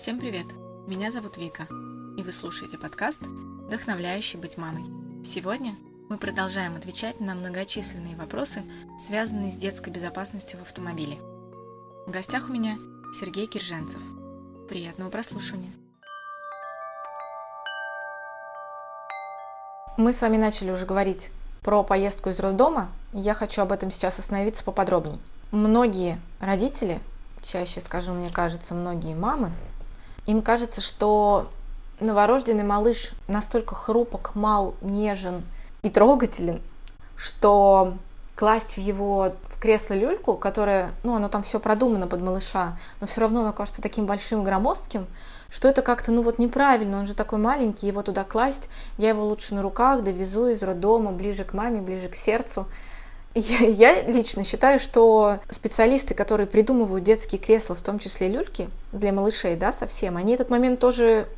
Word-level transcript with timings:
Всем 0.00 0.18
привет! 0.18 0.46
Меня 0.86 1.10
зовут 1.10 1.36
Вика, 1.36 1.64
и 2.16 2.22
вы 2.22 2.32
слушаете 2.32 2.78
подкаст 2.78 3.20
«Вдохновляющий 3.20 4.38
быть 4.38 4.56
мамой». 4.56 4.82
Сегодня 5.22 5.74
мы 6.08 6.16
продолжаем 6.16 6.74
отвечать 6.74 7.20
на 7.20 7.34
многочисленные 7.34 8.16
вопросы, 8.16 8.62
связанные 8.98 9.52
с 9.52 9.58
детской 9.58 9.90
безопасностью 9.90 10.58
в 10.58 10.62
автомобиле. 10.62 11.16
В 12.06 12.10
гостях 12.10 12.48
у 12.48 12.52
меня 12.54 12.78
Сергей 13.20 13.46
Кирженцев. 13.46 14.00
Приятного 14.70 15.10
прослушивания! 15.10 15.70
Мы 19.98 20.14
с 20.14 20.22
вами 20.22 20.38
начали 20.38 20.70
уже 20.70 20.86
говорить 20.86 21.30
про 21.60 21.84
поездку 21.84 22.30
из 22.30 22.40
роддома, 22.40 22.90
я 23.12 23.34
хочу 23.34 23.60
об 23.60 23.70
этом 23.70 23.90
сейчас 23.90 24.18
остановиться 24.18 24.64
поподробнее. 24.64 25.18
Многие 25.50 26.18
родители, 26.40 27.02
чаще 27.42 27.82
скажу, 27.82 28.14
мне 28.14 28.30
кажется, 28.30 28.74
многие 28.74 29.14
мамы, 29.14 29.52
им 30.26 30.42
кажется, 30.42 30.80
что 30.80 31.48
новорожденный 32.00 32.64
малыш 32.64 33.12
настолько 33.28 33.74
хрупок, 33.74 34.34
мал, 34.34 34.74
нежен 34.80 35.44
и 35.82 35.90
трогателен, 35.90 36.60
что 37.16 37.94
класть 38.34 38.76
в 38.76 38.78
его 38.78 39.34
в 39.48 39.60
кресло 39.60 39.92
люльку, 39.92 40.36
которое, 40.36 40.92
ну, 41.02 41.14
оно 41.14 41.28
там 41.28 41.42
все 41.42 41.60
продумано 41.60 42.06
под 42.06 42.22
малыша, 42.22 42.78
но 43.00 43.06
все 43.06 43.20
равно 43.20 43.42
оно 43.42 43.52
кажется 43.52 43.82
таким 43.82 44.06
большим 44.06 44.42
громоздким, 44.42 45.06
что 45.50 45.68
это 45.68 45.82
как-то, 45.82 46.10
ну 46.12 46.22
вот 46.22 46.38
неправильно, 46.38 46.98
он 46.98 47.06
же 47.06 47.14
такой 47.14 47.38
маленький, 47.38 47.86
его 47.86 48.02
туда 48.02 48.24
класть, 48.24 48.70
я 48.96 49.10
его 49.10 49.24
лучше 49.26 49.54
на 49.54 49.60
руках 49.60 50.02
довезу 50.02 50.46
из 50.46 50.62
роддома, 50.62 51.12
ближе 51.12 51.44
к 51.44 51.52
маме, 51.52 51.82
ближе 51.82 52.08
к 52.08 52.14
сердцу. 52.14 52.66
Я, 53.34 54.02
лично 54.02 54.42
считаю, 54.42 54.80
что 54.80 55.38
специалисты, 55.48 56.14
которые 56.14 56.48
придумывают 56.48 57.04
детские 57.04 57.40
кресла, 57.40 57.76
в 57.76 57.82
том 57.82 58.00
числе 58.00 58.28
люльки 58.28 58.68
для 58.92 59.12
малышей, 59.12 59.54
да, 59.54 59.72
совсем, 59.72 60.16
они 60.16 60.34
этот 60.34 60.50
момент 60.50 60.80
тоже 60.80 61.28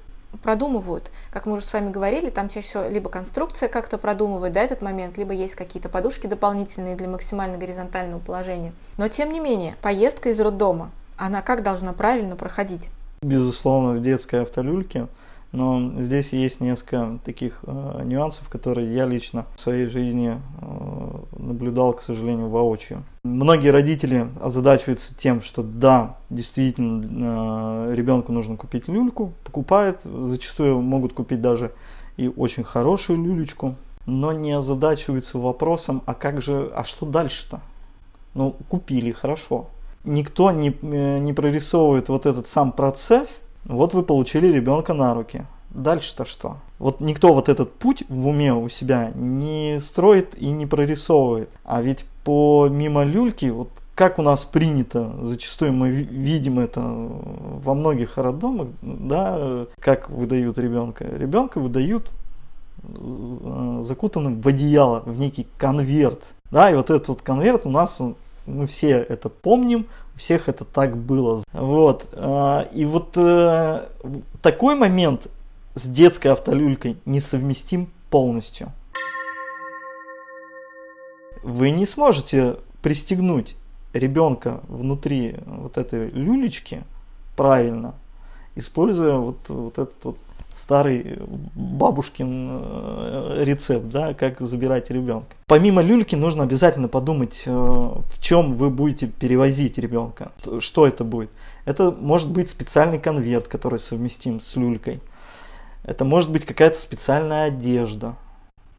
продумывают. 0.42 1.10
Как 1.30 1.44
мы 1.44 1.54
уже 1.54 1.66
с 1.66 1.72
вами 1.72 1.90
говорили, 1.90 2.30
там 2.30 2.48
чаще 2.48 2.66
всего 2.66 2.88
либо 2.88 3.10
конструкция 3.10 3.68
как-то 3.68 3.98
продумывает 3.98 4.54
да, 4.54 4.62
этот 4.62 4.80
момент, 4.80 5.18
либо 5.18 5.34
есть 5.34 5.54
какие-то 5.54 5.90
подушки 5.90 6.26
дополнительные 6.26 6.96
для 6.96 7.08
максимально 7.08 7.58
горизонтального 7.58 8.20
положения. 8.20 8.72
Но 8.96 9.08
тем 9.08 9.30
не 9.30 9.40
менее, 9.40 9.76
поездка 9.82 10.30
из 10.30 10.40
роддома, 10.40 10.90
она 11.18 11.42
как 11.42 11.62
должна 11.62 11.92
правильно 11.92 12.36
проходить? 12.36 12.88
Безусловно, 13.20 13.92
в 13.92 14.02
детской 14.02 14.40
автолюльке 14.40 15.08
но 15.52 15.92
здесь 16.00 16.32
есть 16.32 16.60
несколько 16.60 17.18
таких 17.24 17.60
э, 17.66 18.02
нюансов, 18.04 18.48
которые 18.48 18.94
я 18.94 19.06
лично 19.06 19.44
в 19.54 19.60
своей 19.60 19.86
жизни 19.86 20.38
э, 20.60 21.18
наблюдал, 21.38 21.92
к 21.92 22.00
сожалению, 22.00 22.48
воочию. 22.48 23.04
Многие 23.22 23.68
родители 23.68 24.28
озадачиваются 24.40 25.14
тем, 25.16 25.42
что 25.42 25.62
да, 25.62 26.16
действительно, 26.30 27.90
э, 27.90 27.94
ребенку 27.94 28.32
нужно 28.32 28.56
купить 28.56 28.88
люльку, 28.88 29.34
покупают, 29.44 30.00
зачастую 30.04 30.80
могут 30.80 31.12
купить 31.12 31.42
даже 31.42 31.72
и 32.16 32.28
очень 32.28 32.64
хорошую 32.64 33.22
люлечку, 33.22 33.76
но 34.06 34.32
не 34.32 34.52
озадачиваются 34.52 35.38
вопросом, 35.38 36.02
а 36.06 36.14
как 36.14 36.40
же, 36.40 36.72
а 36.74 36.84
что 36.84 37.04
дальше-то? 37.04 37.60
Ну, 38.34 38.56
купили, 38.68 39.12
хорошо. 39.12 39.68
Никто 40.04 40.50
не, 40.50 40.70
э, 40.70 41.18
не 41.18 41.34
прорисовывает 41.34 42.08
вот 42.08 42.24
этот 42.24 42.48
сам 42.48 42.72
процесс, 42.72 43.42
вот 43.64 43.94
вы 43.94 44.02
получили 44.02 44.48
ребенка 44.48 44.94
на 44.94 45.14
руки. 45.14 45.44
Дальше-то 45.70 46.24
что? 46.24 46.58
Вот 46.78 47.00
никто 47.00 47.32
вот 47.32 47.48
этот 47.48 47.72
путь 47.72 48.04
в 48.08 48.26
уме 48.28 48.52
у 48.52 48.68
себя 48.68 49.12
не 49.14 49.78
строит 49.80 50.36
и 50.36 50.50
не 50.50 50.66
прорисовывает. 50.66 51.50
А 51.64 51.80
ведь 51.80 52.04
по 52.24 52.68
мимо 52.68 53.04
люльки, 53.04 53.46
вот 53.46 53.70
как 53.94 54.18
у 54.18 54.22
нас 54.22 54.44
принято, 54.44 55.12
зачастую 55.22 55.72
мы 55.72 55.90
видим 55.90 56.58
это 56.58 56.80
во 56.82 57.74
многих 57.74 58.16
роддомах, 58.16 58.68
да, 58.82 59.66
как 59.78 60.10
выдают 60.10 60.58
ребенка. 60.58 61.04
Ребенка 61.04 61.58
выдают 61.58 62.10
э, 62.82 63.80
закутанным 63.82 64.40
в 64.40 64.48
одеяло, 64.48 65.02
в 65.06 65.18
некий 65.18 65.46
конверт. 65.56 66.20
Да, 66.50 66.70
и 66.70 66.74
вот 66.74 66.90
этот 66.90 67.08
вот 67.08 67.22
конверт 67.22 67.64
у 67.64 67.70
нас, 67.70 68.00
мы 68.46 68.66
все 68.66 68.90
это 68.96 69.28
помним, 69.28 69.86
у 70.14 70.18
всех 70.18 70.48
это 70.48 70.64
так 70.64 70.96
было. 70.96 71.42
Вот. 71.52 72.08
А, 72.12 72.68
и 72.72 72.84
вот 72.84 73.16
э, 73.16 73.86
такой 74.42 74.74
момент 74.74 75.28
с 75.74 75.86
детской 75.86 76.28
автолюлькой 76.28 76.96
несовместим 77.04 77.88
полностью. 78.10 78.72
Вы 81.42 81.70
не 81.70 81.86
сможете 81.86 82.56
пристегнуть 82.82 83.56
ребенка 83.92 84.60
внутри 84.68 85.36
вот 85.46 85.76
этой 85.76 86.10
люлечки 86.10 86.84
правильно, 87.36 87.94
используя 88.54 89.16
вот, 89.16 89.48
вот 89.48 89.78
этот 89.78 90.04
вот 90.04 90.18
старый 90.54 91.18
бабушкин 91.54 92.48
э, 92.52 93.44
рецепт, 93.44 93.88
да, 93.88 94.14
как 94.14 94.40
забирать 94.40 94.90
ребенка. 94.90 95.34
Помимо 95.46 95.82
люльки 95.82 96.14
нужно 96.14 96.44
обязательно 96.44 96.88
подумать, 96.88 97.42
э, 97.46 97.50
в 97.50 98.20
чем 98.20 98.54
вы 98.56 98.70
будете 98.70 99.06
перевозить 99.06 99.78
ребенка. 99.78 100.32
Что 100.60 100.86
это 100.86 101.04
будет? 101.04 101.30
Это 101.64 101.90
может 101.90 102.30
быть 102.30 102.50
специальный 102.50 102.98
конверт, 102.98 103.48
который 103.48 103.78
совместим 103.78 104.40
с 104.40 104.56
люлькой. 104.56 105.00
Это 105.84 106.04
может 106.04 106.30
быть 106.30 106.44
какая-то 106.44 106.78
специальная 106.78 107.44
одежда, 107.44 108.14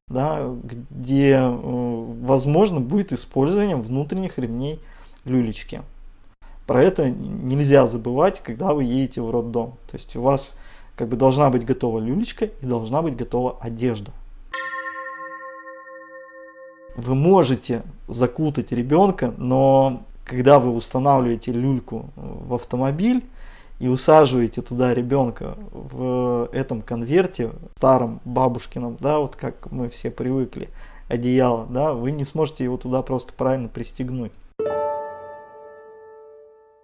да, 0.07 0.50
где 0.89 1.38
э, 1.38 2.06
возможно 2.22 2.79
будет 2.79 3.12
использование 3.12 3.75
внутренних 3.75 4.38
ремней 4.38 4.79
люлечки. 5.25 5.81
Про 6.66 6.81
это 6.81 7.09
нельзя 7.09 7.88
забывать, 7.88 8.41
когда 8.41 8.73
вы 8.73 8.85
едете 8.85 9.22
в 9.22 9.29
роддом. 9.29 9.73
То 9.91 9.97
есть 9.97 10.16
у 10.16 10.22
вас 10.22 10.56
как 10.96 11.08
бы 11.08 11.16
должна 11.16 11.50
быть 11.50 11.66
готова 11.66 12.00
люлечка 12.00 12.46
и 12.46 12.66
должна 12.66 13.02
быть 13.02 13.16
готова 13.16 13.58
одежда. 13.59 14.12
Вы 16.96 17.16
можете 17.16 17.84
закутать 18.08 18.72
ребенка, 18.72 19.34
но 19.38 20.04
когда 20.24 20.59
вы 20.59 20.72
устанавливаете 20.72 21.52
люльку 21.52 22.09
в 22.16 22.54
автомобиль 22.54 23.26
и 23.80 23.88
усаживаете 23.88 24.62
туда 24.62 24.94
ребенка 24.94 25.58
в 25.72 26.50
этом 26.54 26.81
конверте, 26.81 27.52
старом 27.78 28.22
бабушкином, 28.24 28.98
да, 29.00 29.20
вот 29.20 29.36
как 29.36 29.72
мы 29.72 29.90
все 29.90 30.12
привыкли, 30.12 30.70
одеяло, 31.10 31.66
да, 31.66 31.94
вы 31.94 32.12
не 32.12 32.25
сможете 32.25 32.64
его 32.64 32.78
туда 32.78 33.02
просто 33.02 33.34
правильно 33.34 33.68
пристегнуть. 33.68 34.31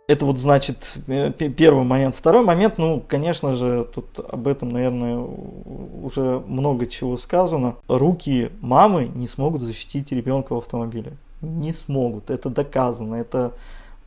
Это 0.10 0.26
вот 0.26 0.40
значит 0.40 0.98
э, 1.06 1.32
первый 1.32 1.84
момент. 1.84 2.16
Второй 2.16 2.44
момент, 2.44 2.80
ну, 2.80 3.00
конечно 3.08 3.56
же, 3.56 3.88
тут 3.94 4.18
об 4.18 4.48
этом, 4.48 4.70
наверное, 4.70 5.20
уже 5.20 6.40
много 6.48 6.88
чего 6.88 7.16
сказано. 7.16 7.76
Руки 7.88 8.52
мамы 8.60 9.06
не 9.14 9.28
смогут 9.28 9.62
защитить 9.62 10.12
ребенка 10.12 10.56
в 10.56 10.58
автомобиле. 10.58 11.14
Не 11.42 11.74
смогут. 11.74 12.32
Это 12.32 12.50
доказано. 12.50 13.14
Это 13.14 13.54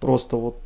просто 0.00 0.36
вот 0.36 0.58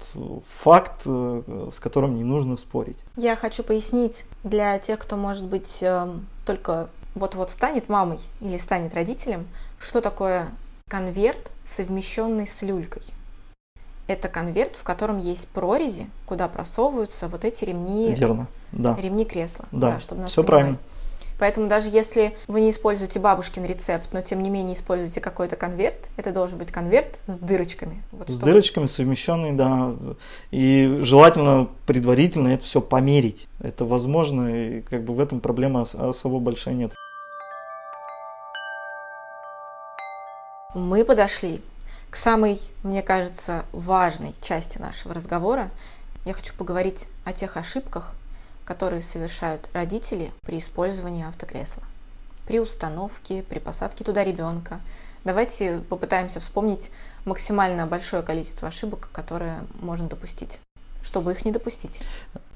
факт, 0.63 1.03
э, 1.05 1.69
с 1.71 1.81
которым 1.81 2.17
не 2.17 2.25
нужно 2.25 2.57
спорить. 2.57 2.97
Я 3.17 3.37
хочу 3.37 3.63
пояснить 3.63 4.25
для 4.43 4.79
тех, 4.79 4.99
кто, 4.99 5.19
может 5.19 5.45
быть, 5.45 5.83
эм, 5.83 6.25
только 6.47 6.89
вот-вот 7.15 7.51
станет 7.51 7.91
мамой 7.91 8.21
или 8.41 8.57
станет 8.57 8.95
родителем, 8.95 9.45
что 9.79 10.01
такое 10.01 10.49
конверт, 10.89 11.53
совмещенный 11.67 12.47
с 12.47 12.63
люлькой 12.63 13.03
это 14.07 14.29
конверт, 14.29 14.77
в 14.77 14.85
котором 14.85 15.19
есть 15.19 15.49
прорези, 15.49 16.09
куда 16.27 16.49
просовываются 16.49 17.29
вот 17.29 17.45
эти 17.45 17.65
ремни. 17.65 18.15
Верно, 18.15 18.47
да. 18.73 18.97
Ремни 19.01 19.25
кресла. 19.25 19.67
Да, 19.73 19.93
да 19.93 20.01
чтобы 20.01 20.23
нас 20.23 20.31
все 20.31 20.43
понимали. 20.43 20.61
правильно. 20.61 20.79
Поэтому 21.39 21.69
даже 21.69 21.89
если 21.89 22.35
вы 22.47 22.63
не 22.63 22.71
используете 22.71 23.21
бабушкин 23.21 23.65
рецепт, 23.67 24.09
но 24.13 24.23
тем 24.23 24.43
не 24.43 24.49
менее 24.49 24.75
используете 24.75 25.21
какой-то 25.21 25.57
конверт, 25.57 26.09
это 26.17 26.33
должен 26.33 26.59
быть 26.59 26.73
конверт 26.73 27.21
с 27.27 27.41
дырочками. 27.41 28.03
Вот 28.11 28.29
с 28.29 28.33
чтобы... 28.33 28.47
дырочками 28.47 28.87
совмещенный, 28.87 29.53
да. 29.53 29.95
И 30.51 31.01
желательно 31.03 31.69
предварительно 31.87 32.49
это 32.49 32.65
все 32.65 32.81
померить. 32.81 33.49
Это 33.61 33.85
возможно, 33.85 34.49
и 34.49 34.81
как 34.81 35.05
бы 35.05 35.15
в 35.15 35.21
этом 35.21 35.41
проблема 35.41 35.83
особо 35.83 36.39
большая 36.39 36.75
нет. 36.75 36.95
Мы 40.75 41.05
подошли 41.05 41.61
к 42.17 42.19
самой, 42.19 42.59
мне 42.83 43.03
кажется, 43.03 43.67
важной 43.73 44.35
части 44.41 44.79
нашего 44.79 45.13
разговора. 45.13 45.71
Я 46.25 46.33
хочу 46.33 46.55
поговорить 46.55 47.07
о 47.27 47.35
тех 47.35 47.59
ошибках, 47.59 48.15
которые 48.65 49.03
совершают 49.03 49.69
родители 49.75 50.33
при 50.41 50.57
использовании 50.57 51.27
автокресла. 51.27 51.83
При 52.47 52.59
установке, 52.59 53.43
при 53.43 53.59
посадке 53.59 54.03
туда 54.03 54.25
ребенка. 54.25 54.81
Давайте 55.25 55.81
попытаемся 55.91 56.41
вспомнить 56.41 56.91
максимально 57.27 57.87
большое 57.87 58.23
количество 58.23 58.69
ошибок, 58.69 59.11
которые 59.13 59.59
можно 59.81 60.09
допустить 60.09 60.61
чтобы 61.03 61.31
их 61.31 61.45
не 61.45 61.53
допустить? 61.53 62.01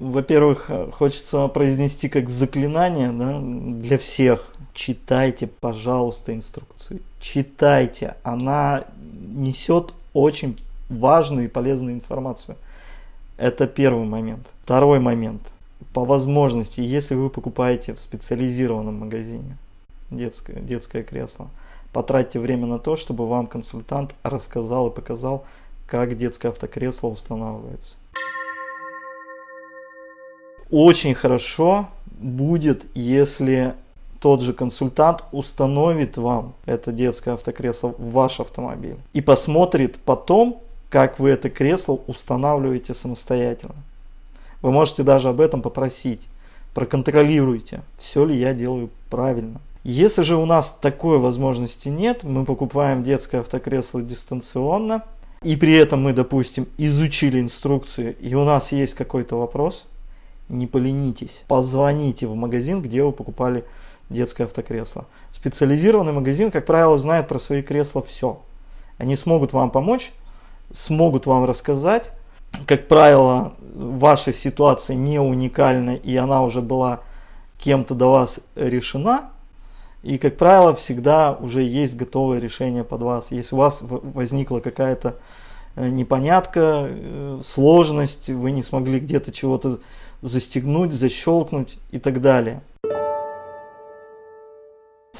Во-первых, 0.01 0.69
хочется 0.95 1.47
произнести 1.47 2.09
как 2.09 2.29
заклинание 2.29 3.12
да, 3.12 3.39
для 3.41 3.97
всех. 3.97 4.45
Читайте, 4.75 5.47
пожалуйста, 5.47 6.35
инструкции. 6.35 7.01
Читайте. 7.20 8.17
Она 8.22 8.84
несет 9.28 9.94
очень 10.14 10.58
важную 10.88 11.44
и 11.44 11.49
полезную 11.49 11.94
информацию. 11.94 12.56
Это 13.37 13.67
первый 13.67 14.06
момент. 14.06 14.46
Второй 14.64 15.00
момент. 15.00 15.43
по 15.93 16.05
возможности, 16.05 16.81
если 16.81 17.14
вы 17.14 17.31
покупаете 17.31 17.94
в 17.94 18.00
специализированном 18.00 19.00
магазине 19.00 19.56
детское, 20.11 20.61
детское 20.61 21.02
кресло, 21.02 21.49
потратьте 21.93 22.38
время 22.38 22.67
на 22.67 22.78
то, 22.78 22.96
чтобы 22.96 23.26
вам 23.26 23.46
консультант 23.46 24.14
рассказал 24.23 24.88
и 24.88 24.94
показал, 24.94 25.44
как 25.87 26.16
детское 26.16 26.49
автокресло 26.49 27.08
устанавливается. 27.08 27.96
Очень 30.70 31.14
хорошо 31.14 31.88
будет, 32.06 32.87
если 32.94 33.75
тот 34.20 34.43
же 34.43 34.52
консультант 34.52 35.25
установит 35.32 36.17
вам 36.17 36.52
это 36.67 36.93
детское 36.93 37.32
автокресло 37.34 37.94
в 37.99 38.12
ваш 38.12 38.38
автомобиль 38.38 38.99
и 39.14 39.20
посмотрит 39.20 39.99
потом, 40.05 40.61
как 40.90 41.19
вы 41.19 41.31
это 41.31 41.49
кресло 41.49 41.99
устанавливаете 42.06 42.94
самостоятельно. 42.94 43.75
Вы 44.61 44.72
можете 44.72 45.02
даже 45.02 45.28
об 45.31 45.40
этом 45.40 45.62
попросить. 45.62 46.20
Проконтролируйте, 46.75 47.81
все 47.99 48.25
ли 48.25 48.37
я 48.37 48.52
делаю 48.52 48.90
правильно. 49.08 49.61
Если 49.82 50.23
же 50.23 50.37
у 50.37 50.44
нас 50.44 50.76
такой 50.81 51.19
возможности 51.19 51.88
нет, 51.88 52.23
мы 52.23 52.44
покупаем 52.44 53.02
детское 53.02 53.40
автокресло 53.40 54.02
дистанционно, 54.02 55.02
и 55.43 55.56
при 55.56 55.75
этом 55.75 56.02
мы, 56.02 56.12
допустим, 56.12 56.69
изучили 56.76 57.40
инструкцию, 57.40 58.14
и 58.19 58.34
у 58.34 58.44
нас 58.44 58.73
есть 58.73 58.94
какой-то 58.94 59.37
вопрос, 59.37 59.87
не 60.50 60.66
поленитесь, 60.66 61.43
позвоните 61.49 62.26
в 62.26 62.34
магазин, 62.34 62.82
где 62.82 63.02
вы 63.02 63.12
покупали 63.12 63.64
детское 64.11 64.45
автокресло. 64.45 65.07
Специализированный 65.33 66.12
магазин, 66.12 66.51
как 66.51 66.67
правило, 66.67 66.99
знает 66.99 67.29
про 67.29 67.39
свои 67.39 67.62
кресла 67.62 68.03
все. 68.03 68.41
Они 68.99 69.17
смогут 69.17 69.53
вам 69.53 69.71
помочь, 69.71 70.12
смогут 70.73 71.27
вам 71.27 71.45
рассказать. 71.45 72.11
Как 72.67 72.89
правило, 72.89 73.55
ваша 73.75 74.33
ситуация 74.33 74.97
не 74.97 75.19
уникальна, 75.21 75.95
и 75.95 76.17
она 76.17 76.43
уже 76.43 76.61
была 76.61 77.01
кем-то 77.59 77.95
до 77.95 78.11
вас 78.11 78.41
решена. 78.57 79.31
И, 80.03 80.19
как 80.19 80.37
правило, 80.37 80.75
всегда 80.75 81.33
уже 81.33 81.62
есть 81.62 81.97
готовое 81.97 82.41
решение 82.41 82.85
под 82.85 83.03
вас. 83.03 83.31
Если 83.31 83.55
у 83.55 83.59
вас 83.59 83.81
возникла 83.83 84.61
какая-то 84.61 85.17
э, 85.77 85.89
непонятка, 85.89 86.87
э, 86.89 87.41
сложность, 87.45 88.31
вы 88.31 88.51
не 88.51 88.62
смогли 88.62 88.99
где-то 88.99 89.31
чего-то 89.31 89.79
застегнуть, 90.23 90.93
защелкнуть 90.93 91.79
и 91.91 91.99
так 91.99 92.21
далее. 92.23 92.62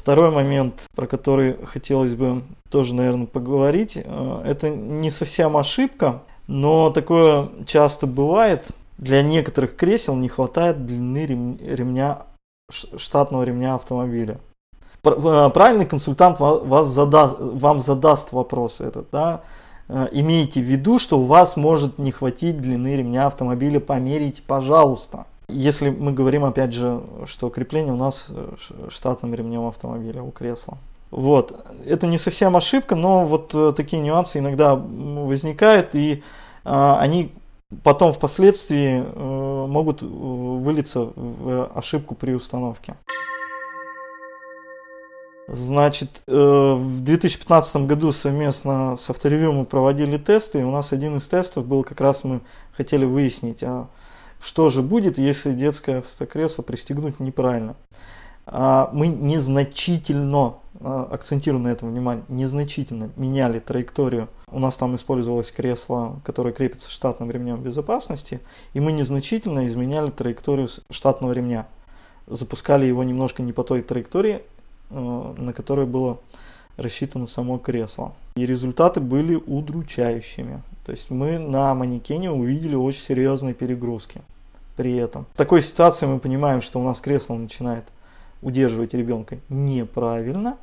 Второй 0.01 0.31
момент, 0.31 0.81
про 0.95 1.05
который 1.05 1.63
хотелось 1.63 2.15
бы 2.15 2.41
тоже, 2.71 2.95
наверное, 2.95 3.27
поговорить, 3.27 3.95
э, 3.95 4.41
это 4.43 4.71
не 4.71 5.11
совсем 5.11 5.55
ошибка, 5.55 6.23
но 6.47 6.89
такое 6.89 7.49
часто 7.67 8.07
бывает. 8.07 8.65
Для 8.97 9.21
некоторых 9.21 9.75
кресел 9.75 10.15
не 10.15 10.27
хватает 10.27 10.87
длины 10.87 11.27
ремня, 11.27 12.23
штатного 12.71 13.43
ремня 13.43 13.75
автомобиля. 13.75 14.39
Э, 15.03 15.51
правильный 15.53 15.85
консультант 15.85 16.39
вас 16.39 16.87
задаст, 16.87 17.35
вам 17.39 17.79
задаст 17.79 18.31
вопрос 18.31 18.81
этот, 18.81 19.07
да, 19.11 19.41
э, 19.87 20.07
имейте 20.13 20.61
в 20.61 20.65
виду, 20.65 20.97
что 20.97 21.19
у 21.19 21.25
вас 21.25 21.55
может 21.57 21.99
не 21.99 22.11
хватить 22.11 22.59
длины 22.59 22.95
ремня 22.95 23.27
автомобиля, 23.27 23.79
померите, 23.79 24.41
пожалуйста. 24.41 25.27
Если 25.51 25.89
мы 25.89 26.13
говорим, 26.13 26.45
опять 26.45 26.73
же, 26.73 27.01
что 27.25 27.49
крепление 27.49 27.93
у 27.93 27.97
нас 27.97 28.25
э, 28.29 28.55
штатным 28.89 29.33
ремнем 29.35 29.67
автомобиля 29.67 30.23
у 30.23 30.31
кресла. 30.31 30.77
Вот. 31.11 31.65
Это 31.85 32.07
не 32.07 32.17
совсем 32.17 32.55
ошибка, 32.55 32.95
но 32.95 33.25
вот 33.25 33.75
такие 33.75 34.01
нюансы 34.01 34.39
иногда 34.39 34.75
возникают, 34.75 35.93
и 35.93 36.23
а, 36.63 36.99
они 37.01 37.33
потом 37.83 38.13
впоследствии 38.13 39.03
могут 39.67 40.01
вылиться 40.01 41.11
в 41.15 41.65
ошибку 41.75 42.15
при 42.15 42.31
установке. 42.33 42.95
Значит, 45.53 46.23
э, 46.27 46.33
в 46.33 47.03
2015 47.03 47.85
году 47.85 48.13
совместно 48.13 48.95
с 48.97 49.09
авторевью 49.09 49.51
мы 49.51 49.65
проводили 49.65 50.17
тесты, 50.17 50.59
и 50.59 50.63
у 50.63 50.71
нас 50.71 50.93
один 50.93 51.17
из 51.17 51.27
тестов 51.27 51.65
был 51.65 51.83
как 51.83 51.99
раз 51.99 52.23
мы 52.23 52.39
хотели 52.71 53.03
выяснить, 53.03 53.61
а 53.61 53.87
что 54.41 54.69
же 54.69 54.81
будет, 54.81 55.17
если 55.17 55.53
детское 55.53 55.99
автокресло 55.99 56.63
пристегнуть 56.63 57.19
неправильно. 57.19 57.75
А 58.45 58.89
мы 58.91 59.07
незначительно, 59.07 60.55
а, 60.79 61.07
акцентирую 61.11 61.61
на 61.63 61.69
этом 61.69 61.91
внимание, 61.91 62.25
незначительно 62.27 63.11
меняли 63.15 63.59
траекторию. 63.59 64.27
У 64.47 64.59
нас 64.59 64.77
там 64.77 64.95
использовалось 64.95 65.51
кресло, 65.51 66.19
которое 66.25 66.53
крепится 66.53 66.89
штатным 66.89 67.29
ремнем 67.31 67.61
безопасности, 67.61 68.41
и 68.73 68.79
мы 68.79 68.91
незначительно 68.91 69.65
изменяли 69.67 70.09
траекторию 70.09 70.69
штатного 70.89 71.33
ремня 71.33 71.67
запускали 72.27 72.85
его 72.85 73.03
немножко 73.03 73.43
не 73.43 73.51
по 73.51 73.63
той 73.63 73.81
траектории, 73.81 74.41
Э, 74.91 75.33
на 75.37 75.53
которой 75.53 75.85
было 75.85 76.19
рассчитано 76.75 77.27
само 77.27 77.57
кресло. 77.57 78.13
И 78.35 78.45
результаты 78.45 78.99
были 78.99 79.35
удручающими. 79.35 80.61
То 80.85 80.91
есть 80.91 81.09
мы 81.09 81.39
на 81.39 81.73
манекене 81.75 82.31
увидели 82.31 82.75
очень 82.75 83.01
серьезные 83.01 83.53
перегрузки 83.53 84.21
при 84.75 84.95
этом. 84.95 85.25
В 85.33 85.37
такой 85.37 85.61
ситуации 85.61 86.05
мы 86.05 86.19
понимаем, 86.19 86.61
что 86.61 86.79
у 86.79 86.83
нас 86.83 87.01
кресло 87.01 87.35
начинает 87.35 87.85
удерживать 88.41 88.93
ребенка 88.93 89.37
неправильно, 89.49 90.57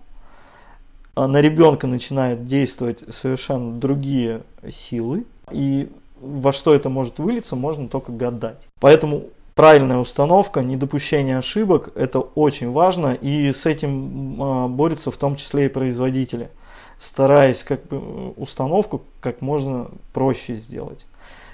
а 1.14 1.26
на 1.26 1.40
ребенка 1.40 1.87
начинают 1.87 2.46
действовать 2.46 3.05
совершенно 3.10 3.72
другие 3.78 4.43
силы, 4.70 5.25
и 5.50 5.90
во 6.20 6.52
что 6.52 6.75
это 6.75 6.88
может 6.88 7.19
вылиться, 7.19 7.56
можно 7.56 7.88
только 7.88 8.12
гадать. 8.12 8.69
Поэтому 8.81 9.25
правильная 9.55 9.99
установка, 9.99 10.62
недопущение 10.62 11.38
ошибок, 11.38 11.90
это 11.96 12.20
очень 12.20 12.70
важно, 12.70 13.14
и 13.14 13.52
с 13.52 13.66
этим 13.66 14.40
а, 14.40 14.69
борются 14.69 15.10
в 15.10 15.16
том 15.16 15.37
числе 15.37 15.66
и 15.66 15.69
производители, 15.69 16.50
стараясь 17.00 17.64
как 17.64 17.84
бы 17.87 18.31
установку 18.37 19.02
как 19.20 19.40
можно 19.40 19.88
проще 20.12 20.55
сделать. 20.55 21.06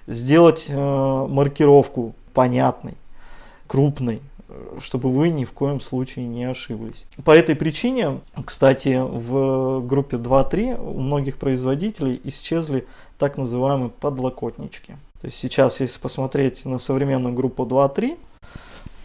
Сделать 0.06 0.66
э, 0.68 0.76
маркировку 0.76 2.14
понятной, 2.34 2.94
крупной, 3.66 4.20
чтобы 4.80 5.10
вы 5.10 5.30
ни 5.30 5.44
в 5.44 5.52
коем 5.52 5.80
случае 5.80 6.26
не 6.26 6.44
ошиблись. 6.44 7.06
По 7.24 7.30
этой 7.30 7.54
причине, 7.54 8.20
кстати, 8.44 9.00
в 9.00 9.80
группе 9.86 10.16
2.3 10.16 10.78
у 10.78 11.00
многих 11.00 11.38
производителей 11.38 12.20
исчезли 12.24 12.86
так 13.18 13.38
называемые 13.38 13.90
подлокотнички. 13.90 14.96
То 15.20 15.26
есть 15.28 15.38
сейчас, 15.38 15.80
если 15.80 15.98
посмотреть 15.98 16.64
на 16.66 16.78
современную 16.78 17.34
группу 17.34 17.64
2.3, 17.64 18.18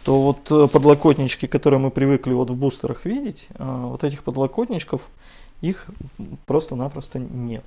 то 0.04 0.22
вот 0.22 0.50
э, 0.50 0.68
подлокотнички, 0.68 1.46
которые 1.46 1.78
мы 1.78 1.90
привыкли 1.90 2.32
вот 2.32 2.50
в 2.50 2.54
бустерах 2.54 3.04
видеть, 3.04 3.46
э, 3.50 3.82
вот 3.86 4.04
этих 4.04 4.22
подлокотничков, 4.22 5.02
их 5.60 5.86
просто-напросто 6.46 7.18
нет. 7.18 7.64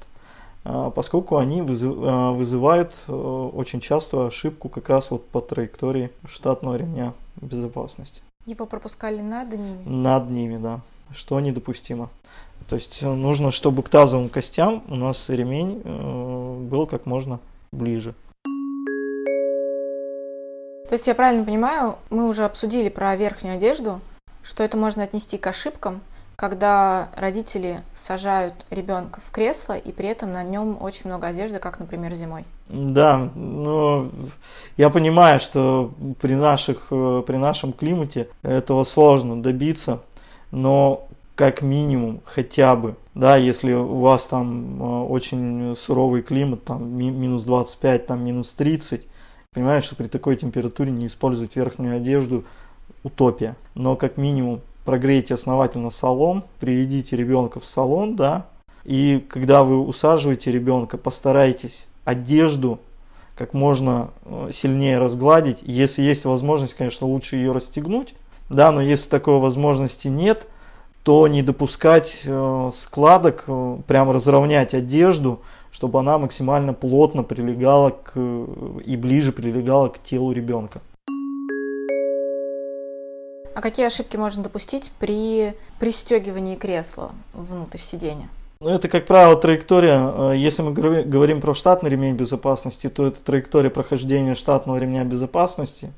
Э, 0.65 0.91
поскольку 0.93 1.37
они 1.37 1.61
вызывают 1.61 2.95
очень 3.07 3.79
частую 3.79 4.27
ошибку 4.27 4.69
как 4.69 4.89
раз 4.89 5.11
вот 5.11 5.27
по 5.27 5.41
траектории 5.41 6.09
штатного 6.25 6.75
ремня 6.75 7.13
безопасности. 7.41 8.21
Его 8.45 8.65
пропускали 8.65 9.21
над 9.21 9.53
ними? 9.53 9.83
Над 9.85 10.29
ними, 10.29 10.57
да. 10.57 10.81
Что 11.11 11.39
недопустимо. 11.39 12.09
То 12.67 12.75
есть 12.75 13.01
нужно, 13.01 13.51
чтобы 13.51 13.83
к 13.83 13.89
тазовым 13.89 14.29
костям 14.29 14.83
у 14.87 14.95
нас 14.95 15.29
ремень 15.29 15.81
был 16.69 16.87
как 16.87 17.05
можно 17.05 17.39
ближе. 17.71 18.15
То 20.87 20.95
есть 20.95 21.07
я 21.07 21.15
правильно 21.15 21.43
понимаю, 21.43 21.97
мы 22.09 22.27
уже 22.27 22.45
обсудили 22.45 22.89
про 22.89 23.15
верхнюю 23.15 23.55
одежду, 23.55 23.99
что 24.43 24.63
это 24.63 24.77
можно 24.77 25.03
отнести 25.03 25.37
к 25.37 25.47
ошибкам, 25.47 26.01
когда 26.35 27.09
родители 27.15 27.81
сажают 27.93 28.53
ребенка 28.69 29.21
в 29.21 29.31
кресло 29.31 29.73
и 29.73 29.91
при 29.91 30.09
этом 30.09 30.33
на 30.33 30.43
нем 30.43 30.77
очень 30.81 31.09
много 31.09 31.27
одежды, 31.27 31.59
как, 31.59 31.79
например, 31.79 32.13
зимой. 32.13 32.45
Да, 32.69 33.29
но 33.35 34.09
я 34.77 34.89
понимаю, 34.89 35.39
что 35.39 35.93
при, 36.21 36.33
наших, 36.33 36.87
э, 36.91 37.23
при 37.25 37.37
нашем 37.37 37.73
климате 37.73 38.29
этого 38.41 38.83
сложно 38.83 39.41
добиться, 39.41 40.01
но 40.51 41.07
как 41.35 41.61
минимум 41.61 42.21
хотя 42.25 42.75
бы, 42.75 42.95
да, 43.15 43.37
если 43.37 43.73
у 43.73 43.99
вас 43.99 44.25
там 44.27 44.81
э, 44.81 45.03
очень 45.05 45.75
суровый 45.75 46.21
климат, 46.21 46.63
там 46.63 46.87
минус 46.95 47.43
25, 47.43 48.07
там 48.07 48.23
минус 48.23 48.51
30, 48.53 49.07
Понимаешь, 49.53 49.83
что 49.83 49.95
при 49.95 50.07
такой 50.07 50.35
температуре 50.35 50.91
не 50.91 51.05
использовать 51.05 51.55
верхнюю 51.55 51.97
одежду– 51.97 52.43
утопия. 53.03 53.55
Но 53.75 53.95
как 53.95 54.17
минимум 54.17 54.61
прогрейте 54.85 55.33
основательно 55.33 55.89
салон, 55.89 56.43
приведите 56.59 57.15
ребенка 57.15 57.59
в 57.59 57.65
салон, 57.65 58.15
да, 58.15 58.45
и 58.83 59.25
когда 59.29 59.63
вы 59.63 59.79
усаживаете 59.79 60.51
ребенка, 60.51 60.97
постарайтесь 60.97 61.87
одежду 62.03 62.79
как 63.35 63.53
можно 63.53 64.09
э, 64.25 64.51
сильнее 64.53 64.99
разгладить. 64.99 65.59
Если 65.63 66.01
есть 66.01 66.25
возможность, 66.25 66.75
конечно, 66.75 67.07
лучше 67.07 67.37
ее 67.37 67.51
расстегнуть, 67.51 68.13
да, 68.49 68.71
но 68.71 68.81
если 68.81 69.09
такой 69.09 69.39
возможности 69.39 70.07
нет, 70.07 70.47
то 71.03 71.27
не 71.27 71.41
допускать 71.41 72.21
э, 72.25 72.71
складок, 72.73 73.45
э, 73.47 73.77
прямо 73.87 74.13
разровнять 74.13 74.73
одежду, 74.73 75.41
чтобы 75.71 75.99
она 75.99 76.17
максимально 76.17 76.73
плотно 76.73 77.23
прилегала 77.23 77.89
к, 77.89 78.13
и 78.15 78.95
ближе 78.97 79.31
прилегала 79.31 79.87
к 79.87 80.01
телу 80.03 80.31
ребенка. 80.31 80.81
А 83.55 83.61
какие 83.61 83.85
ошибки 83.85 84.17
можно 84.17 84.41
допустить 84.41 84.91
при 84.99 85.53
пристегивании 85.79 86.55
кресла 86.55 87.11
внутрь 87.33 87.77
сидения? 87.77 88.29
Ну, 88.59 88.69
это, 88.69 88.87
как 88.87 89.05
правило, 89.05 89.35
траектория. 89.35 90.31
Э, 90.31 90.37
если 90.37 90.61
мы 90.61 90.71
говорим 90.71 91.41
про 91.41 91.53
штатный 91.53 91.89
ремень 91.89 92.15
безопасности, 92.15 92.89
то 92.89 93.05
это 93.05 93.21
траектория 93.21 93.69
прохождения 93.69 94.35
штатного 94.35 94.77
ремня 94.77 95.03
безопасности, 95.03 95.91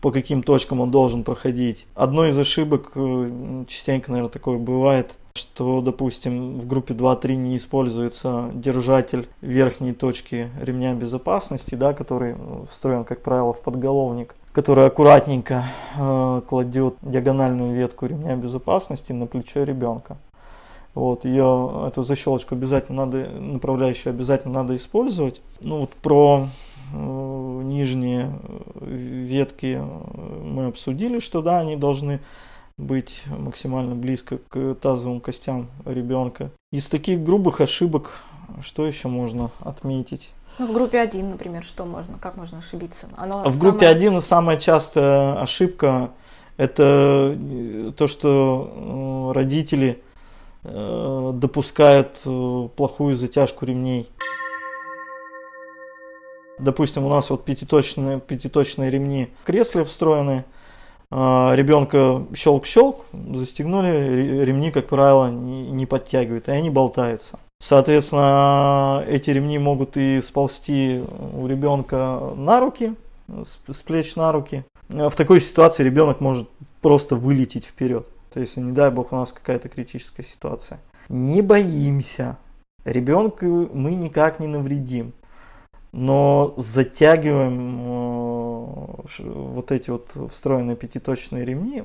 по 0.00 0.10
каким 0.10 0.42
точкам 0.42 0.80
он 0.80 0.90
должен 0.90 1.24
проходить. 1.24 1.86
Одной 1.94 2.30
из 2.30 2.38
ошибок, 2.38 2.92
э, 2.94 3.64
частенько, 3.68 4.10
наверное, 4.10 4.32
такое 4.32 4.58
бывает, 4.58 5.18
что, 5.34 5.80
допустим, 5.80 6.58
в 6.58 6.66
группе 6.66 6.94
2-3 6.94 7.36
не 7.36 7.56
используется 7.56 8.50
держатель 8.52 9.28
верхней 9.42 9.92
точки 9.92 10.50
ремня 10.60 10.94
безопасности, 10.94 11.74
да, 11.74 11.92
который 11.92 12.34
встроен, 12.68 13.04
как 13.04 13.20
правило, 13.22 13.52
в 13.52 13.60
подголовник 13.60 14.34
который 14.52 14.86
аккуратненько 14.86 15.64
э, 15.96 16.42
кладет 16.48 16.96
диагональную 17.02 17.74
ветку 17.74 18.06
ремня 18.06 18.36
безопасности 18.36 19.12
на 19.12 19.26
плечо 19.26 19.62
ребенка. 19.62 20.16
Вот, 20.94 21.24
ее, 21.24 21.86
эту 21.86 22.02
защелочку 22.02 22.56
обязательно 22.56 23.06
надо, 23.06 23.28
направляющую 23.30 24.10
обязательно 24.12 24.54
надо 24.54 24.74
использовать. 24.74 25.40
Ну 25.60 25.80
вот 25.80 25.90
про 25.90 26.48
э, 26.92 27.60
нижние 27.64 28.32
ветки 28.80 29.80
мы 30.42 30.66
обсудили, 30.66 31.20
что 31.20 31.42
да, 31.42 31.60
они 31.60 31.76
должны 31.76 32.20
быть 32.76 33.22
максимально 33.26 33.94
близко 33.94 34.38
к 34.48 34.74
тазовым 34.74 35.20
костям 35.20 35.68
ребенка. 35.84 36.50
Из 36.72 36.88
таких 36.88 37.22
грубых 37.22 37.60
ошибок, 37.60 38.22
что 38.62 38.86
еще 38.86 39.08
можно 39.08 39.50
отметить? 39.60 40.30
Ну, 40.58 40.66
в 40.66 40.72
группе 40.72 41.00
1, 41.00 41.30
например, 41.30 41.62
что 41.62 41.84
можно, 41.84 42.18
как 42.18 42.36
можно 42.36 42.58
ошибиться? 42.58 43.08
Оно 43.16 43.44
в 43.44 43.52
самое... 43.52 43.60
группе 43.60 43.86
1 43.88 44.20
самая 44.20 44.58
частая 44.58 45.40
ошибка 45.40 46.10
это 46.60 47.34
э, 47.38 47.92
то, 47.96 48.06
что 48.06 49.30
э, 49.32 49.32
родители 49.34 50.02
э, 50.62 51.30
допускают 51.32 52.20
плохую 52.76 53.16
затяжку 53.16 53.64
ремней. 53.64 54.10
Допустим, 56.58 57.06
у 57.06 57.08
нас 57.08 57.30
вот 57.30 57.46
пятиточные, 57.46 58.20
пятиточные 58.20 58.90
ремни 58.90 59.28
в 59.42 59.46
кресле 59.46 59.84
встроены. 59.84 60.44
Ребенка 61.10 62.26
щелк-щелк, 62.34 63.06
застегнули, 63.12 64.44
ремни, 64.44 64.70
как 64.70 64.86
правило, 64.86 65.28
не 65.28 65.84
подтягивают, 65.86 66.46
и 66.48 66.52
они 66.52 66.70
болтаются. 66.70 67.40
Соответственно, 67.60 69.04
эти 69.06 69.28
ремни 69.30 69.58
могут 69.58 69.98
и 69.98 70.22
сползти 70.22 71.04
у 71.34 71.46
ребенка 71.46 72.32
на 72.34 72.58
руки, 72.58 72.94
с 73.44 73.82
плеч 73.82 74.16
на 74.16 74.32
руки. 74.32 74.64
В 74.88 75.12
такой 75.14 75.42
ситуации 75.42 75.84
ребенок 75.84 76.20
может 76.20 76.48
просто 76.80 77.16
вылететь 77.16 77.66
вперед. 77.66 78.06
То 78.32 78.40
есть, 78.40 78.56
не 78.56 78.72
дай 78.72 78.90
бог, 78.90 79.12
у 79.12 79.16
нас 79.16 79.32
какая-то 79.32 79.68
критическая 79.68 80.22
ситуация. 80.22 80.80
Не 81.10 81.42
боимся. 81.42 82.38
Ребенку 82.86 83.44
мы 83.46 83.94
никак 83.94 84.40
не 84.40 84.46
навредим. 84.46 85.12
Но 85.92 86.54
затягиваем 86.56 87.80
э, 87.82 89.22
вот 89.24 89.72
эти 89.72 89.90
вот 89.90 90.16
встроенные 90.30 90.76
пятиточные 90.76 91.44
ремни 91.44 91.82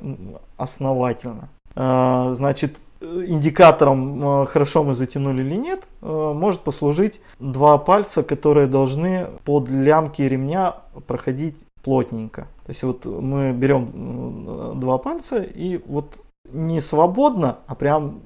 основательно. 0.58 1.50
Э, 1.76 2.32
значит, 2.34 2.80
индикатором, 3.02 4.44
э, 4.44 4.46
хорошо 4.48 4.84
мы 4.84 4.96
затянули 4.96 5.42
или 5.42 5.56
нет, 5.56 5.88
э, 6.02 6.34
может 6.34 6.62
послужить 6.62 7.22
два 7.40 7.78
пальца, 7.78 8.24
которые 8.24 8.68
должны 8.68 9.28
под 9.44 9.70
лямки 9.70 10.22
ремня 10.22 10.76
проходить 11.08 11.56
плотненько. 11.84 12.48
То 12.66 12.70
есть 12.70 12.84
вот 12.84 13.06
мы 13.06 13.52
берем 13.52 14.80
два 14.80 14.98
пальца 14.98 15.38
и 15.44 15.78
вот 15.86 16.18
не 16.52 16.82
свободно, 16.82 17.60
а 17.68 17.76
прям 17.76 18.22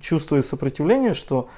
чувствуя 0.00 0.42
сопротивление, 0.42 1.14
что 1.14 1.48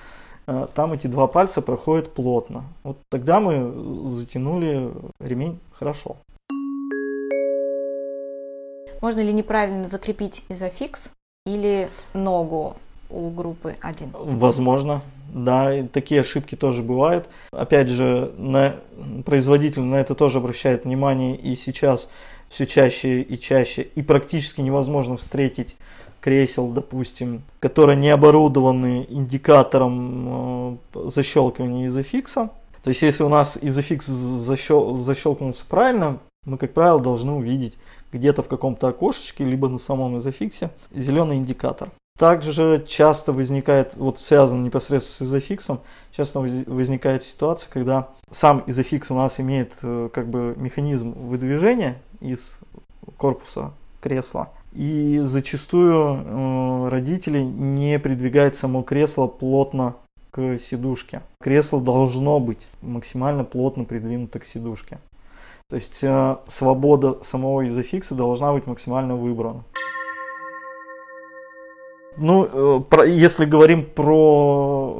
э, 0.46 0.66
там 0.74 0.92
эти 0.92 1.06
два 1.06 1.26
пальца 1.26 1.62
проходят 1.62 2.12
плотно. 2.12 2.64
Вот 2.84 2.98
тогда 3.08 3.40
мы 3.40 4.08
затянули 4.08 4.92
ремень 5.18 5.58
хорошо. 5.72 6.16
Можно 9.00 9.20
ли 9.20 9.32
неправильно 9.32 9.88
закрепить 9.88 10.44
изофикс 10.48 11.12
или 11.54 11.88
ногу 12.14 12.76
у 13.08 13.30
группы 13.30 13.76
1? 13.80 14.10
Возможно. 14.12 15.02
Да, 15.32 15.72
и 15.78 15.86
такие 15.86 16.22
ошибки 16.22 16.56
тоже 16.56 16.82
бывают. 16.82 17.28
Опять 17.52 17.88
же, 17.88 18.32
на, 18.36 18.76
производитель 19.24 19.82
на 19.82 19.96
это 19.96 20.14
тоже 20.14 20.38
обращает 20.38 20.84
внимание, 20.84 21.36
и 21.36 21.54
сейчас 21.54 22.08
все 22.48 22.66
чаще 22.66 23.22
и 23.22 23.38
чаще, 23.38 23.82
и 23.82 24.02
практически 24.02 24.60
невозможно 24.60 25.16
встретить 25.16 25.76
кресел, 26.20 26.68
допустим, 26.68 27.42
которые 27.60 27.96
не 27.96 28.10
оборудованы 28.10 29.06
индикатором 29.08 30.80
э, 30.94 31.08
защелкивания 31.08 31.86
изофикса. 31.86 32.50
То 32.82 32.88
есть, 32.88 33.02
если 33.02 33.22
у 33.22 33.28
нас 33.28 33.58
изофикс 33.60 34.06
защел, 34.06 34.96
защелкнулся 34.96 35.64
правильно, 35.68 36.18
мы, 36.44 36.56
как 36.56 36.72
правило, 36.72 37.00
должны 37.00 37.32
увидеть 37.32 37.78
где-то 38.12 38.42
в 38.42 38.48
каком-то 38.48 38.88
окошечке, 38.88 39.44
либо 39.44 39.68
на 39.68 39.78
самом 39.78 40.18
изофиксе, 40.18 40.70
зеленый 40.92 41.36
индикатор. 41.36 41.90
Также 42.18 42.84
часто 42.86 43.32
возникает, 43.32 43.94
вот 43.96 44.18
связано 44.18 44.62
непосредственно 44.62 45.28
с 45.28 45.30
изофиксом, 45.30 45.80
часто 46.12 46.40
возникает 46.40 47.22
ситуация, 47.22 47.70
когда 47.70 48.08
сам 48.30 48.62
изофикс 48.66 49.10
у 49.10 49.14
нас 49.14 49.40
имеет 49.40 49.78
э, 49.82 50.10
как 50.12 50.28
бы 50.28 50.54
механизм 50.56 51.12
выдвижения 51.12 51.96
из 52.20 52.58
корпуса 53.16 53.72
кресла. 54.00 54.50
И 54.72 55.20
зачастую 55.22 55.96
э, 55.96 56.88
родители 56.90 57.40
не 57.40 57.98
придвигают 57.98 58.54
само 58.54 58.82
кресло 58.82 59.26
плотно 59.26 59.96
к 60.30 60.58
сидушке. 60.58 61.22
Кресло 61.40 61.80
должно 61.80 62.38
быть 62.38 62.68
максимально 62.82 63.44
плотно 63.44 63.84
придвинуто 63.84 64.38
к 64.38 64.44
сидушке. 64.44 64.98
То 65.70 65.76
есть 65.76 66.02
э, 66.02 66.36
свобода 66.48 67.18
самого 67.22 67.64
изофикса 67.66 68.16
должна 68.16 68.52
быть 68.52 68.66
максимально 68.66 69.14
выбрана. 69.14 69.62
Ну, 72.16 72.44
э, 72.44 72.80
про, 72.80 73.06
если 73.06 73.44
говорим 73.44 73.84
про 73.84 74.96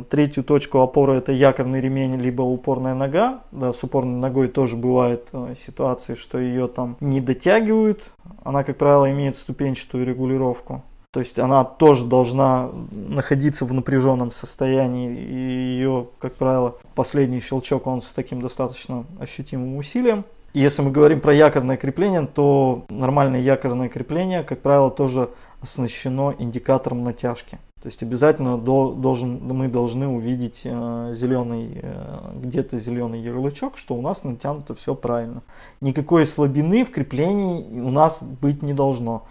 э, 0.00 0.04
третью 0.10 0.42
точку 0.42 0.80
опоры, 0.80 1.14
это 1.14 1.30
якорный 1.30 1.80
ремень, 1.80 2.16
либо 2.16 2.42
упорная 2.42 2.94
нога. 2.94 3.44
Да, 3.52 3.72
с 3.72 3.84
упорной 3.84 4.18
ногой 4.18 4.48
тоже 4.48 4.76
бывают 4.76 5.28
э, 5.32 5.54
ситуации, 5.64 6.16
что 6.16 6.40
ее 6.40 6.66
там 6.66 6.96
не 6.98 7.20
дотягивают. 7.20 8.12
Она, 8.42 8.64
как 8.64 8.76
правило, 8.76 9.08
имеет 9.10 9.36
ступенчатую 9.36 10.04
регулировку. 10.04 10.82
То 11.12 11.18
есть 11.18 11.40
она 11.40 11.64
тоже 11.64 12.06
должна 12.06 12.70
находиться 12.92 13.64
в 13.64 13.72
напряженном 13.72 14.30
состоянии, 14.30 15.10
и 15.10 15.34
ее, 15.34 16.06
как 16.20 16.36
правило, 16.36 16.76
последний 16.94 17.40
щелчок, 17.40 17.88
он 17.88 18.00
с 18.00 18.12
таким 18.12 18.40
достаточно 18.40 19.04
ощутимым 19.18 19.76
усилием. 19.76 20.24
Если 20.54 20.82
мы 20.82 20.92
говорим 20.92 21.20
про 21.20 21.34
якорное 21.34 21.76
крепление, 21.76 22.26
то 22.26 22.84
нормальное 22.88 23.40
якорное 23.40 23.88
крепление, 23.88 24.44
как 24.44 24.60
правило, 24.60 24.90
тоже 24.90 25.30
оснащено 25.60 26.34
индикатором 26.38 27.02
натяжки. 27.02 27.58
То 27.82 27.86
есть 27.86 28.02
обязательно 28.02 28.58
должен, 28.58 29.40
мы 29.42 29.66
должны 29.68 30.06
увидеть 30.06 30.62
э, 30.64 31.12
зеленый, 31.14 31.80
э, 31.82 32.32
где-то 32.34 32.78
зеленый 32.78 33.20
ярлычок, 33.20 33.78
что 33.78 33.94
у 33.94 34.02
нас 34.02 34.22
натянуто 34.22 34.74
все 34.74 34.94
правильно. 34.94 35.42
Никакой 35.80 36.26
слабины 36.26 36.84
в 36.84 36.90
креплении 36.90 37.80
у 37.80 37.90
нас 37.90 38.22
быть 38.22 38.62
не 38.62 38.74
должно 38.74 39.24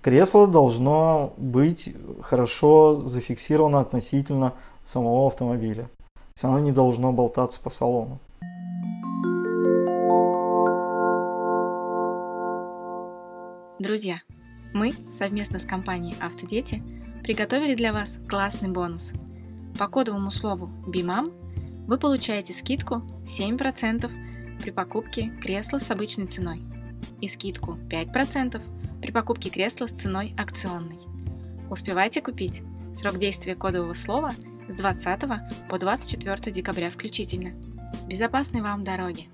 кресло 0.00 0.46
должно 0.46 1.32
быть 1.36 1.94
хорошо 2.22 3.00
зафиксировано 3.08 3.80
относительно 3.80 4.54
самого 4.84 5.26
автомобиля. 5.26 5.84
То 5.84 6.20
есть 6.34 6.44
оно 6.44 6.58
не 6.60 6.72
должно 6.72 7.12
болтаться 7.12 7.60
по 7.60 7.70
салону. 7.70 8.18
Друзья, 13.78 14.20
мы 14.74 14.92
совместно 15.10 15.58
с 15.58 15.64
компанией 15.64 16.16
«Автодети» 16.20 16.82
приготовили 17.22 17.74
для 17.74 17.92
вас 17.92 18.18
классный 18.28 18.70
бонус. 18.70 19.12
По 19.78 19.86
кодовому 19.86 20.30
слову 20.30 20.68
BIMAM 20.86 21.32
вы 21.86 21.96
получаете 21.96 22.52
скидку 22.52 23.02
7% 23.24 24.10
при 24.60 24.70
покупке 24.72 25.30
кресла 25.40 25.78
с 25.78 25.90
обычной 25.90 26.26
ценой 26.26 26.62
и 27.20 27.28
скидку 27.28 27.78
5% 27.88 28.60
при 29.00 29.10
покупке 29.10 29.50
кресла 29.50 29.86
с 29.86 29.92
ценой 29.92 30.34
акционной. 30.36 30.98
Успевайте 31.70 32.20
купить. 32.20 32.62
Срок 32.94 33.18
действия 33.18 33.54
кодового 33.54 33.94
слова 33.94 34.30
с 34.68 34.74
20 34.74 35.20
по 35.68 35.78
24 35.78 36.52
декабря 36.52 36.90
включительно. 36.90 37.50
Безопасной 38.06 38.60
вам 38.60 38.84
дороги! 38.84 39.28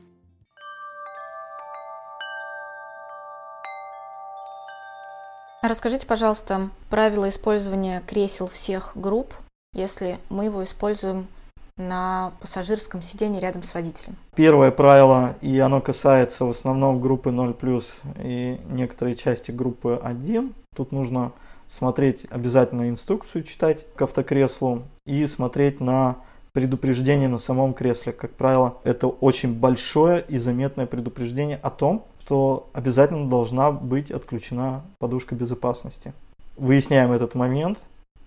Расскажите, 5.62 6.06
пожалуйста, 6.06 6.68
правила 6.90 7.26
использования 7.30 8.02
кресел 8.06 8.48
всех 8.48 8.92
групп, 8.96 9.34
если 9.72 10.18
мы 10.28 10.44
его 10.44 10.62
используем 10.62 11.26
на 11.76 12.32
пассажирском 12.40 13.02
сиденье 13.02 13.40
рядом 13.40 13.62
с 13.62 13.74
водителем? 13.74 14.16
Первое 14.34 14.70
правило, 14.70 15.36
и 15.40 15.58
оно 15.58 15.80
касается 15.80 16.44
в 16.44 16.50
основном 16.50 17.00
группы 17.00 17.30
0+, 17.30 17.84
и 18.22 18.60
некоторой 18.70 19.14
части 19.14 19.50
группы 19.50 19.98
1. 20.02 20.54
Тут 20.76 20.92
нужно 20.92 21.32
смотреть 21.68 22.26
обязательно 22.30 22.88
инструкцию, 22.88 23.42
читать 23.42 23.86
к 23.96 24.02
автокреслу 24.02 24.82
и 25.06 25.26
смотреть 25.26 25.80
на 25.80 26.16
предупреждение 26.52 27.28
на 27.28 27.38
самом 27.38 27.74
кресле. 27.74 28.12
Как 28.12 28.32
правило, 28.32 28.78
это 28.84 29.08
очень 29.08 29.52
большое 29.52 30.24
и 30.28 30.38
заметное 30.38 30.86
предупреждение 30.86 31.58
о 31.60 31.70
том, 31.70 32.04
что 32.20 32.68
обязательно 32.72 33.28
должна 33.28 33.72
быть 33.72 34.10
отключена 34.10 34.82
подушка 34.98 35.34
безопасности. 35.34 36.12
Выясняем 36.56 37.10
этот 37.10 37.34
момент. 37.34 37.80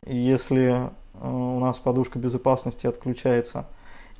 Если 0.05 0.89
у 1.21 1.59
нас 1.59 1.79
подушка 1.79 2.19
безопасности 2.19 2.87
отключается 2.87 3.65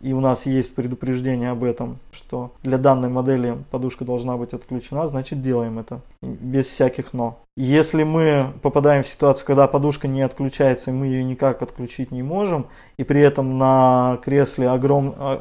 и 0.02 0.14
у 0.14 0.20
нас 0.20 0.46
есть 0.46 0.76
предупреждение 0.76 1.50
об 1.50 1.64
этом, 1.64 1.98
что 2.12 2.52
для 2.62 2.78
данной 2.78 3.10
модели 3.10 3.58
подушка 3.72 4.06
должна 4.06 4.38
быть 4.38 4.54
отключена, 4.54 5.08
значит 5.08 5.42
делаем 5.42 5.80
это 5.80 6.02
без 6.22 6.68
всяких 6.68 7.14
но. 7.14 7.40
Если 7.56 8.04
мы 8.04 8.54
попадаем 8.62 9.02
в 9.02 9.08
ситуацию, 9.08 9.48
когда 9.48 9.68
подушка 9.68 10.08
не 10.08 10.22
отключается, 10.22 10.92
и 10.92 10.94
мы 10.94 11.08
ее 11.08 11.24
никак 11.24 11.64
отключить 11.64 12.12
не 12.12 12.22
можем, 12.22 12.68
и 12.98 13.04
при 13.04 13.22
этом 13.22 13.58
на 13.58 14.20
кресле 14.24 14.70
огром, 14.70 15.16
а, 15.18 15.40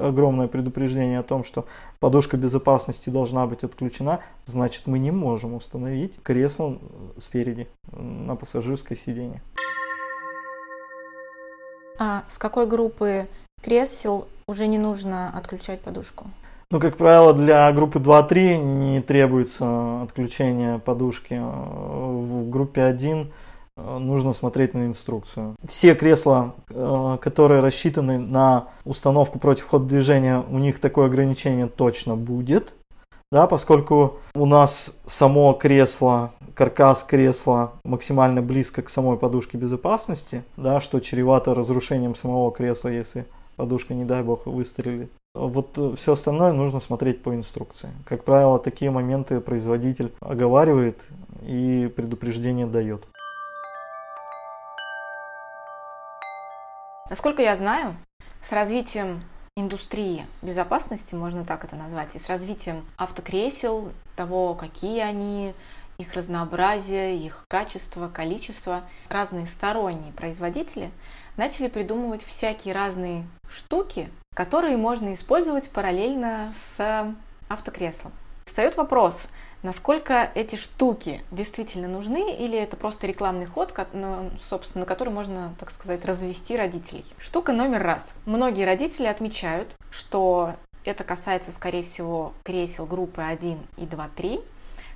а, 0.00 0.08
огромное 0.08 0.48
предупреждение 0.48 1.18
о 1.18 1.22
том, 1.22 1.44
что 1.44 1.66
подушка 2.00 2.38
безопасности 2.38 3.10
должна 3.10 3.46
быть 3.46 3.64
отключена, 3.64 4.20
значит 4.46 4.86
мы 4.86 4.98
не 4.98 5.10
можем 5.10 5.52
установить 5.52 6.18
кресло 6.22 6.78
спереди 7.18 7.68
на 7.92 8.34
пассажирское 8.36 8.96
сиденье. 8.96 9.42
А 12.04 12.24
с 12.26 12.36
какой 12.36 12.66
группы 12.66 13.28
кресел 13.62 14.26
уже 14.48 14.66
не 14.66 14.78
нужно 14.78 15.30
отключать 15.38 15.82
подушку? 15.82 16.26
Ну, 16.72 16.80
как 16.80 16.96
правило, 16.96 17.32
для 17.32 17.70
группы 17.70 18.00
2-3 18.00 18.56
не 18.56 19.00
требуется 19.00 20.02
отключение 20.02 20.80
подушки. 20.80 21.40
В 21.40 22.50
группе 22.50 22.82
1 22.82 23.30
э, 23.76 23.98
нужно 23.98 24.32
смотреть 24.32 24.74
на 24.74 24.86
инструкцию. 24.86 25.54
Все 25.64 25.94
кресла, 25.94 26.56
э, 26.70 27.18
которые 27.20 27.60
рассчитаны 27.60 28.18
на 28.18 28.66
установку 28.84 29.38
против 29.38 29.68
хода 29.68 29.84
движения, 29.84 30.42
у 30.50 30.58
них 30.58 30.80
такое 30.80 31.06
ограничение 31.06 31.68
точно 31.68 32.16
будет. 32.16 32.74
Да, 33.30 33.46
поскольку 33.46 34.18
у 34.34 34.44
нас 34.44 34.92
само 35.06 35.52
кресло, 35.52 36.32
каркас 36.54 37.04
кресла 37.04 37.72
максимально 37.84 38.42
близко 38.42 38.82
к 38.82 38.88
самой 38.88 39.16
подушке 39.16 39.58
безопасности, 39.58 40.44
да, 40.56 40.80
что 40.80 41.00
чревато 41.00 41.54
разрушением 41.54 42.14
самого 42.14 42.52
кресла, 42.52 42.88
если 42.88 43.26
подушка, 43.56 43.94
не 43.94 44.04
дай 44.04 44.22
бог, 44.22 44.46
выстрелит. 44.46 45.10
Вот 45.34 45.78
все 45.98 46.12
остальное 46.12 46.52
нужно 46.52 46.80
смотреть 46.80 47.22
по 47.22 47.34
инструкции. 47.34 47.90
Как 48.04 48.24
правило, 48.24 48.58
такие 48.58 48.90
моменты 48.90 49.40
производитель 49.40 50.12
оговаривает 50.20 51.02
и 51.42 51.90
предупреждение 51.96 52.66
дает. 52.66 53.06
Насколько 57.08 57.42
я 57.42 57.56
знаю, 57.56 57.96
с 58.42 58.52
развитием 58.52 59.22
индустрии 59.56 60.24
безопасности, 60.40 61.14
можно 61.14 61.44
так 61.44 61.64
это 61.64 61.76
назвать, 61.76 62.14
и 62.14 62.18
с 62.18 62.26
развитием 62.26 62.84
автокресел, 62.96 63.92
того, 64.16 64.54
какие 64.54 65.00
они, 65.00 65.52
их 65.98 66.14
разнообразие, 66.14 67.16
их 67.16 67.44
качество, 67.48 68.08
количество, 68.08 68.82
разные 69.08 69.46
сторонние 69.46 70.12
производители 70.12 70.90
начали 71.36 71.68
придумывать 71.68 72.24
всякие 72.24 72.74
разные 72.74 73.26
штуки, 73.48 74.10
которые 74.34 74.76
можно 74.76 75.12
использовать 75.12 75.70
параллельно 75.70 76.54
с 76.76 77.14
автокреслом. 77.48 78.12
Встает 78.44 78.76
вопрос, 78.76 79.28
насколько 79.62 80.30
эти 80.34 80.56
штуки 80.56 81.22
действительно 81.30 81.88
нужны, 81.88 82.34
или 82.34 82.58
это 82.58 82.76
просто 82.76 83.06
рекламный 83.06 83.46
ход, 83.46 83.72
собственно, 84.48 84.80
на 84.80 84.86
который 84.86 85.10
можно, 85.12 85.54
так 85.58 85.70
сказать, 85.70 86.04
развести 86.04 86.56
родителей. 86.56 87.04
Штука 87.18 87.52
номер 87.52 87.82
раз. 87.82 88.10
Многие 88.26 88.64
родители 88.64 89.06
отмечают, 89.06 89.74
что 89.90 90.56
это 90.84 91.04
касается, 91.04 91.52
скорее 91.52 91.84
всего, 91.84 92.32
кресел 92.42 92.86
группы 92.86 93.22
1 93.22 93.58
и 93.76 93.86
2, 93.86 94.10
3, 94.16 94.40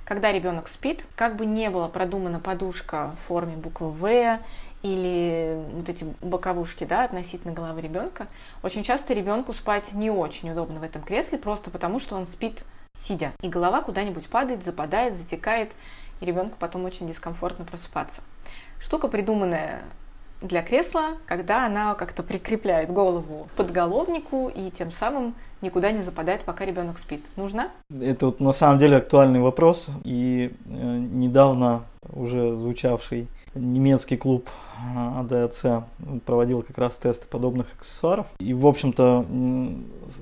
когда 0.07 0.31
ребенок 0.31 0.69
спит, 0.69 1.05
как 1.17 1.35
бы 1.35 1.45
не 1.45 1.69
была 1.69 1.89
продумана 1.89 2.39
подушка 2.39 3.11
в 3.11 3.27
форме 3.27 3.57
буквы 3.57 3.91
В 3.91 4.39
или 4.81 5.61
вот 5.73 5.89
эти 5.89 6.05
боковушки, 6.21 6.85
да, 6.85 7.03
относительно 7.03 7.53
головы 7.53 7.81
ребенка, 7.81 8.27
очень 8.63 8.83
часто 8.83 9.13
ребенку 9.13 9.51
спать 9.51 9.91
не 9.91 10.09
очень 10.09 10.49
удобно 10.49 10.79
в 10.79 10.83
этом 10.83 11.01
кресле, 11.01 11.37
просто 11.37 11.71
потому 11.71 11.99
что 11.99 12.15
он 12.15 12.25
спит 12.25 12.63
сидя, 12.93 13.33
и 13.41 13.49
голова 13.49 13.81
куда-нибудь 13.81 14.29
падает, 14.29 14.63
западает, 14.63 15.17
затекает, 15.17 15.73
и 16.21 16.25
ребенку 16.25 16.55
потом 16.57 16.85
очень 16.85 17.05
дискомфортно 17.05 17.65
просыпаться. 17.65 18.21
Штука, 18.79 19.09
придуманная 19.09 19.81
для 20.41 20.61
кресла, 20.61 21.17
когда 21.25 21.65
она 21.65 21.95
как-то 21.95 22.23
прикрепляет 22.23 22.91
голову 22.91 23.49
подголовнику 23.57 24.49
и 24.55 24.71
тем 24.71 24.91
самым 24.91 25.35
никуда 25.61 25.91
не 25.91 26.01
западает, 26.01 26.41
пока 26.41 26.65
ребенок 26.65 26.97
спит. 26.97 27.25
Нужна? 27.35 27.69
Это 27.89 28.27
вот 28.27 28.39
на 28.39 28.51
самом 28.51 28.79
деле 28.79 28.97
актуальный 28.97 29.39
вопрос. 29.39 29.89
И 30.03 30.53
э, 30.65 30.69
недавно 30.69 31.83
уже 32.13 32.55
звучавший 32.55 33.27
немецкий 33.57 34.17
клуб 34.17 34.49
АДАЦ 34.95 35.83
проводил 36.25 36.61
как 36.61 36.77
раз 36.77 36.97
тесты 36.97 37.27
подобных 37.27 37.67
аксессуаров. 37.77 38.27
И, 38.39 38.53
в 38.53 38.67
общем-то, 38.67 39.25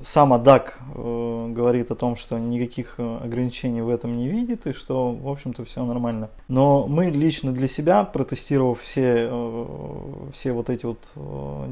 сам 0.03 0.33
АДАК 0.33 0.79
э, 0.95 1.47
говорит 1.51 1.91
о 1.91 1.95
том, 1.95 2.15
что 2.15 2.37
никаких 2.39 2.95
э, 2.97 3.17
ограничений 3.23 3.81
в 3.81 3.89
этом 3.89 4.15
не 4.17 4.27
видит 4.27 4.67
и 4.67 4.73
что, 4.73 5.11
в 5.11 5.27
общем-то, 5.27 5.65
все 5.65 5.83
нормально. 5.83 6.29
Но 6.47 6.87
мы 6.87 7.09
лично 7.09 7.51
для 7.51 7.67
себя, 7.67 8.03
протестировав 8.03 8.81
все, 8.81 9.27
э, 9.29 9.65
все 10.33 10.53
вот 10.53 10.69
эти 10.69 10.85
вот 10.85 10.99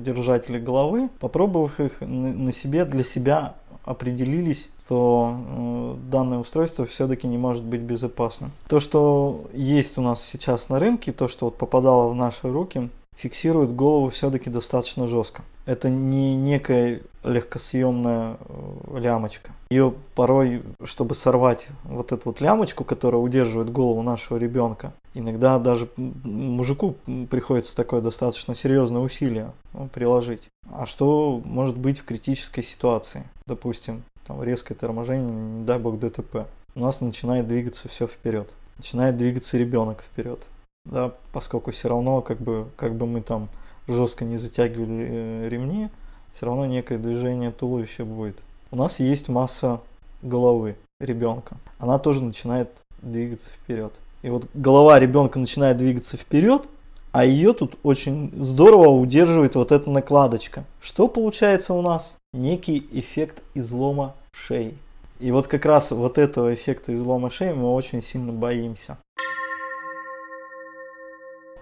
держатели 0.03 0.59
головы, 0.59 1.09
попробовав 1.19 1.79
их 1.79 2.01
на 2.01 2.51
себе, 2.51 2.85
для 2.85 3.03
себя 3.03 3.55
определились, 3.83 4.69
то 4.87 5.35
э, 5.37 5.95
данное 6.09 6.39
устройство 6.39 6.85
все-таки 6.85 7.27
не 7.27 7.37
может 7.37 7.63
быть 7.63 7.81
безопасным. 7.81 8.51
То, 8.67 8.79
что 8.79 9.45
есть 9.53 9.97
у 9.97 10.01
нас 10.01 10.23
сейчас 10.23 10.69
на 10.69 10.79
рынке, 10.79 11.11
то, 11.11 11.27
что 11.27 11.45
вот 11.45 11.57
попадало 11.57 12.09
в 12.09 12.15
наши 12.15 12.51
руки, 12.51 12.89
фиксирует 13.15 13.75
голову 13.75 14.09
все-таки 14.09 14.49
достаточно 14.49 15.07
жестко. 15.07 15.43
Это 15.65 15.89
не 15.89 16.35
некая 16.35 17.01
легкосъемная 17.23 18.37
э, 18.39 18.99
лямочка. 18.99 19.51
Ее 19.69 19.93
порой, 20.13 20.61
чтобы 20.83 21.15
сорвать 21.15 21.67
вот 21.85 22.11
эту 22.11 22.23
вот 22.25 22.41
лямочку, 22.41 22.83
которая 22.83 23.21
удерживает 23.21 23.71
голову 23.71 24.01
нашего 24.01 24.37
ребенка, 24.37 24.91
иногда 25.13 25.57
даже 25.59 25.87
мужику 25.95 26.95
приходится 27.29 27.75
такое 27.75 28.01
достаточно 28.01 28.55
серьезное 28.55 29.01
усилие 29.01 29.51
ну, 29.73 29.87
приложить. 29.87 30.49
А 30.71 30.85
что 30.85 31.41
может 31.45 31.77
быть 31.77 31.99
в 31.99 32.05
критической 32.05 32.63
ситуации? 32.63 33.23
Допустим, 33.45 34.03
там 34.27 34.43
резкое 34.43 34.75
торможение, 34.75 35.29
не 35.29 35.65
дай 35.65 35.79
бог 35.79 35.97
ДТП. 35.99 36.47
У 36.75 36.79
нас 36.79 36.99
начинает 37.01 37.47
двигаться 37.47 37.87
все 37.87 38.07
вперед. 38.07 38.49
Начинает 38.77 39.15
двигаться 39.15 39.57
ребенок 39.57 40.01
вперед. 40.01 40.39
Да, 40.85 41.13
поскольку 41.31 41.71
все 41.71 41.87
равно, 41.89 42.21
как 42.21 42.39
бы, 42.39 42.67
как 42.75 42.95
бы 42.95 43.05
мы 43.05 43.21
там 43.21 43.49
жестко 43.87 44.25
не 44.25 44.37
затягивали 44.37 45.07
э, 45.09 45.49
ремни, 45.49 45.89
все 46.33 46.45
равно 46.45 46.65
некое 46.65 46.97
движение 46.97 47.51
туловища 47.51 48.05
будет. 48.05 48.41
У 48.71 48.75
нас 48.75 48.99
есть 48.99 49.29
масса 49.29 49.81
головы 50.21 50.75
ребенка. 50.99 51.57
Она 51.79 51.99
тоже 51.99 52.23
начинает 52.23 52.69
двигаться 53.01 53.49
вперед. 53.49 53.93
И 54.23 54.29
вот 54.29 54.47
голова 54.53 54.99
ребенка 54.99 55.39
начинает 55.39 55.77
двигаться 55.77 56.17
вперед, 56.17 56.63
а 57.11 57.25
ее 57.25 57.53
тут 57.53 57.77
очень 57.83 58.31
здорово 58.43 58.89
удерживает 58.89 59.55
вот 59.55 59.71
эта 59.71 59.89
накладочка. 59.89 60.63
Что 60.81 61.07
получается 61.07 61.73
у 61.73 61.81
нас? 61.81 62.17
Некий 62.33 62.87
эффект 62.91 63.43
излома 63.53 64.15
шеи. 64.31 64.77
И 65.19 65.31
вот 65.31 65.47
как 65.47 65.65
раз 65.65 65.91
вот 65.91 66.17
этого 66.17 66.53
эффекта 66.53 66.95
излома 66.95 67.29
шеи 67.29 67.53
мы 67.53 67.71
очень 67.71 68.01
сильно 68.01 68.31
боимся. 68.31 68.97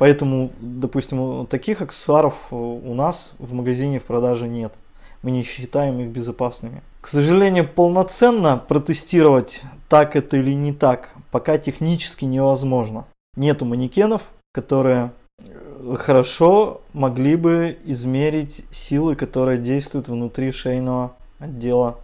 Поэтому, 0.01 0.49
допустим, 0.59 1.45
таких 1.45 1.83
аксессуаров 1.83 2.33
у 2.49 2.95
нас 2.95 3.33
в 3.37 3.53
магазине 3.53 3.99
в 3.99 4.03
продаже 4.03 4.47
нет. 4.47 4.73
Мы 5.21 5.29
не 5.29 5.43
считаем 5.43 5.99
их 5.99 6.07
безопасными. 6.07 6.81
К 7.01 7.07
сожалению, 7.07 7.67
полноценно 7.67 8.57
протестировать, 8.57 9.61
так 9.89 10.15
это 10.15 10.37
или 10.37 10.53
не 10.53 10.73
так, 10.73 11.13
пока 11.29 11.59
технически 11.59 12.25
невозможно. 12.25 13.05
Нету 13.37 13.65
манекенов, 13.65 14.23
которые 14.55 15.11
э, 15.37 15.93
хорошо 15.99 16.81
могли 16.93 17.35
бы 17.35 17.77
измерить 17.85 18.65
силы, 18.71 19.15
которые 19.15 19.59
действуют 19.59 20.07
внутри 20.07 20.51
шейного 20.51 21.11
отдела 21.37 21.99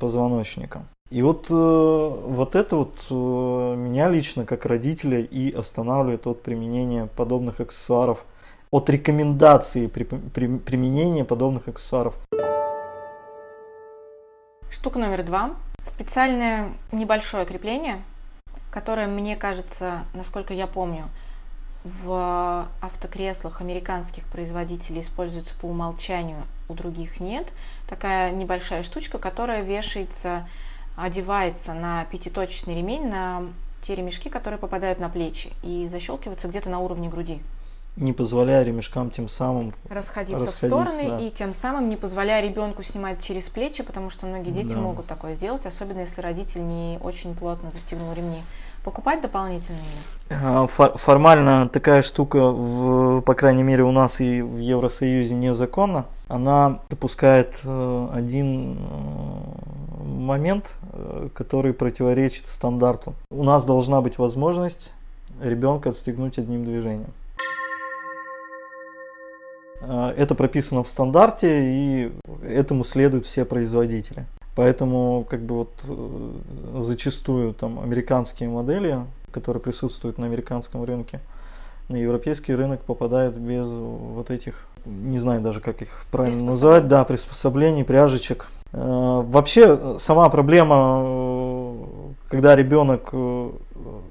позвоночника. 0.00 0.82
И 1.08 1.22
вот, 1.22 1.46
э, 1.50 1.54
вот 1.54 2.56
это 2.56 2.76
вот 2.76 2.98
э, 3.10 3.14
меня 3.14 4.08
лично 4.08 4.44
как 4.44 4.66
родителя 4.66 5.20
и 5.20 5.52
останавливает 5.52 6.26
от 6.26 6.42
применения 6.42 7.06
подобных 7.06 7.60
аксессуаров 7.60 8.24
от 8.72 8.90
рекомендации 8.90 9.86
при, 9.86 10.02
при, 10.02 10.58
применения 10.58 11.24
подобных 11.24 11.68
аксессуаров. 11.68 12.14
Штука 14.68 14.98
номер 14.98 15.22
два. 15.22 15.52
Специальное 15.84 16.72
небольшое 16.90 17.46
крепление, 17.46 18.02
которое, 18.72 19.06
мне 19.06 19.36
кажется, 19.36 20.00
насколько 20.12 20.52
я 20.54 20.66
помню, 20.66 21.04
в 21.84 22.66
автокреслах 22.80 23.60
американских 23.60 24.24
производителей 24.24 25.02
используется 25.02 25.54
по 25.60 25.66
умолчанию, 25.66 26.42
у 26.68 26.74
других 26.74 27.20
нет. 27.20 27.46
Такая 27.88 28.32
небольшая 28.32 28.82
штучка, 28.82 29.18
которая 29.18 29.62
вешается, 29.62 30.48
одевается 30.96 31.74
на 31.74 32.04
пятиточечный 32.06 32.74
ремень, 32.74 33.08
на 33.08 33.44
те 33.80 33.94
ремешки, 33.94 34.28
которые 34.28 34.58
попадают 34.58 34.98
на 34.98 35.08
плечи 35.08 35.52
и 35.62 35.86
защелкиваются 35.86 36.48
где-то 36.48 36.70
на 36.70 36.80
уровне 36.80 37.08
груди 37.08 37.40
не 37.96 38.12
позволяя 38.12 38.62
ремешкам 38.62 39.10
тем 39.10 39.28
самым 39.28 39.72
расходиться, 39.88 40.46
расходиться 40.46 40.50
в 40.50 40.56
стороны 40.56 41.08
да. 41.08 41.18
и 41.20 41.30
тем 41.30 41.52
самым 41.52 41.88
не 41.88 41.96
позволяя 41.96 42.42
ребенку 42.42 42.82
снимать 42.82 43.22
через 43.22 43.48
плечи, 43.48 43.82
потому 43.82 44.10
что 44.10 44.26
многие 44.26 44.50
дети 44.50 44.74
да. 44.74 44.80
могут 44.80 45.06
такое 45.06 45.34
сделать, 45.34 45.64
особенно 45.66 46.00
если 46.00 46.20
родитель 46.20 46.66
не 46.66 46.98
очень 47.02 47.34
плотно 47.34 47.70
застегнул 47.70 48.12
ремни. 48.12 48.42
Покупать 48.84 49.20
дополнительные? 49.20 49.80
А, 50.30 50.68
формально 50.68 51.68
такая 51.68 52.02
штука, 52.02 52.38
в, 52.52 53.20
по 53.22 53.34
крайней 53.34 53.64
мере, 53.64 53.82
у 53.82 53.90
нас 53.90 54.20
и 54.20 54.42
в 54.42 54.58
Евросоюзе 54.58 55.34
незаконна. 55.34 56.06
Она 56.28 56.78
допускает 56.88 57.56
э, 57.64 58.08
один 58.12 58.78
э, 58.78 60.04
момент, 60.04 60.72
э, 60.92 61.30
который 61.34 61.72
противоречит 61.72 62.46
стандарту. 62.46 63.14
У 63.30 63.42
нас 63.42 63.64
должна 63.64 64.00
быть 64.00 64.18
возможность 64.18 64.92
ребенка 65.42 65.90
отстегнуть 65.90 66.38
одним 66.38 66.64
движением. 66.64 67.12
Э, 69.80 70.14
это 70.16 70.34
прописано 70.34 70.82
в 70.82 70.88
стандарте, 70.88 71.62
и 71.64 72.12
этому 72.42 72.84
следуют 72.84 73.26
все 73.26 73.44
производители. 73.44 74.26
Поэтому 74.54 75.26
как 75.28 75.42
бы 75.42 75.56
вот 75.56 75.84
э, 75.86 76.32
зачастую 76.80 77.54
там 77.54 77.80
американские 77.80 78.48
модели, 78.48 78.98
которые 79.30 79.62
присутствуют 79.62 80.18
на 80.18 80.26
американском 80.26 80.84
рынке, 80.84 81.20
на 81.88 81.96
европейский 81.96 82.54
рынок 82.54 82.80
попадают 82.80 83.36
без 83.36 83.70
вот 83.70 84.30
этих, 84.30 84.66
не 84.84 85.18
знаю 85.18 85.40
даже 85.40 85.60
как 85.60 85.82
их 85.82 86.04
правильно 86.10 86.46
называть, 86.46 86.88
да, 86.88 87.04
приспособлений, 87.04 87.84
пряжечек. 87.84 88.48
Э, 88.72 89.22
вообще 89.24 89.98
сама 89.98 90.28
проблема, 90.30 91.76
когда 92.28 92.56
ребенок 92.56 93.12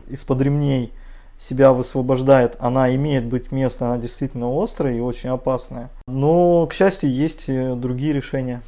из-под 0.08 0.42
ремней 0.42 0.94
себя 1.38 1.74
высвобождает, 1.74 2.56
она 2.60 2.94
имеет 2.96 3.26
быть 3.26 3.52
место, 3.52 3.88
она 3.88 3.98
действительно 3.98 4.48
острая 4.62 4.96
и 4.96 5.00
очень 5.00 5.30
опасная. 5.30 5.90
Но, 6.08 6.66
к 6.68 6.74
счастью, 6.74 7.12
есть 7.12 7.48
другие 7.48 8.14
решения, 8.14 8.62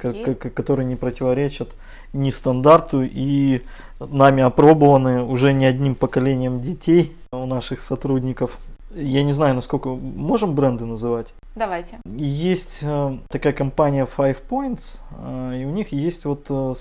Какие? 0.00 0.34
которые 0.34 0.86
не 0.86 0.96
противоречат 0.96 1.70
ни 2.12 2.30
стандарту 2.30 3.02
и 3.02 3.62
нами 4.00 4.42
опробованы 4.42 5.22
уже 5.22 5.52
не 5.52 5.66
одним 5.66 5.94
поколением 5.94 6.60
детей 6.60 7.16
у 7.32 7.46
наших 7.46 7.80
сотрудников. 7.80 8.58
Я 8.92 9.22
не 9.22 9.32
знаю, 9.32 9.54
насколько 9.54 9.90
можем 9.90 10.54
бренды 10.54 10.84
называть. 10.84 11.32
Давайте. 11.54 11.98
Есть 12.06 12.80
э, 12.82 13.18
такая 13.28 13.52
компания 13.52 14.06
Five 14.06 14.38
Points, 14.48 14.98
э, 15.16 15.60
и 15.60 15.64
у 15.64 15.70
них 15.70 15.92
есть 15.92 16.24
вот 16.24 16.46
э, 16.48 16.74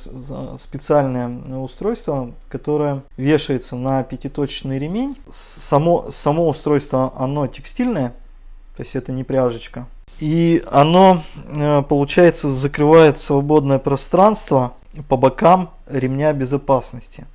специальное 0.58 1.30
устройство, 1.58 2.32
которое 2.50 3.04
вешается 3.17 3.76
на 3.76 4.02
пятиточечный 4.04 4.80
ремень. 4.80 5.19
Само, 5.30 6.10
само 6.10 6.48
устройство, 6.48 7.13
оно 7.15 7.45
текстильное, 7.45 8.13
то 8.76 8.84
есть 8.84 8.95
это 8.95 9.12
не 9.12 9.24
пряжечка. 9.24 9.86
И 10.19 10.63
оно, 10.69 11.24
получается, 11.88 12.50
закрывает 12.50 13.19
свободное 13.19 13.80
пространство 13.80 14.74
по 15.08 15.15
бокам 15.15 15.69
ремня 15.88 16.34
безопасности. 16.34 17.26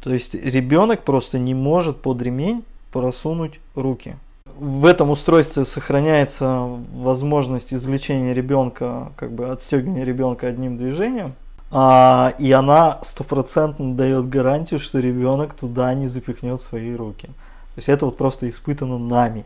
То 0.00 0.12
есть 0.12 0.34
ребенок 0.34 1.02
просто 1.02 1.38
не 1.38 1.54
может 1.54 2.00
под 2.00 2.22
ремень 2.22 2.64
просунуть 2.92 3.60
руки. 3.74 4.16
В 4.58 4.84
этом 4.84 5.10
устройстве 5.10 5.64
сохраняется 5.64 6.68
возможность 6.92 7.72
извлечения 7.72 8.34
ребенка, 8.34 9.12
как 9.16 9.32
бы 9.32 9.50
отстегивания 9.50 10.04
ребенка 10.04 10.48
одним 10.48 10.76
движением. 10.76 11.34
А, 11.70 12.34
и 12.38 12.50
она 12.50 12.98
стопроцентно 13.02 13.94
дает 13.94 14.28
гарантию, 14.28 14.80
что 14.80 14.98
ребенок 14.98 15.54
туда 15.54 15.94
не 15.94 16.08
запихнет 16.08 16.60
свои 16.60 16.94
руки. 16.94 17.26
То 17.26 17.76
есть 17.76 17.88
это 17.88 18.06
вот 18.06 18.16
просто 18.16 18.48
испытано 18.48 18.98
нами. 18.98 19.44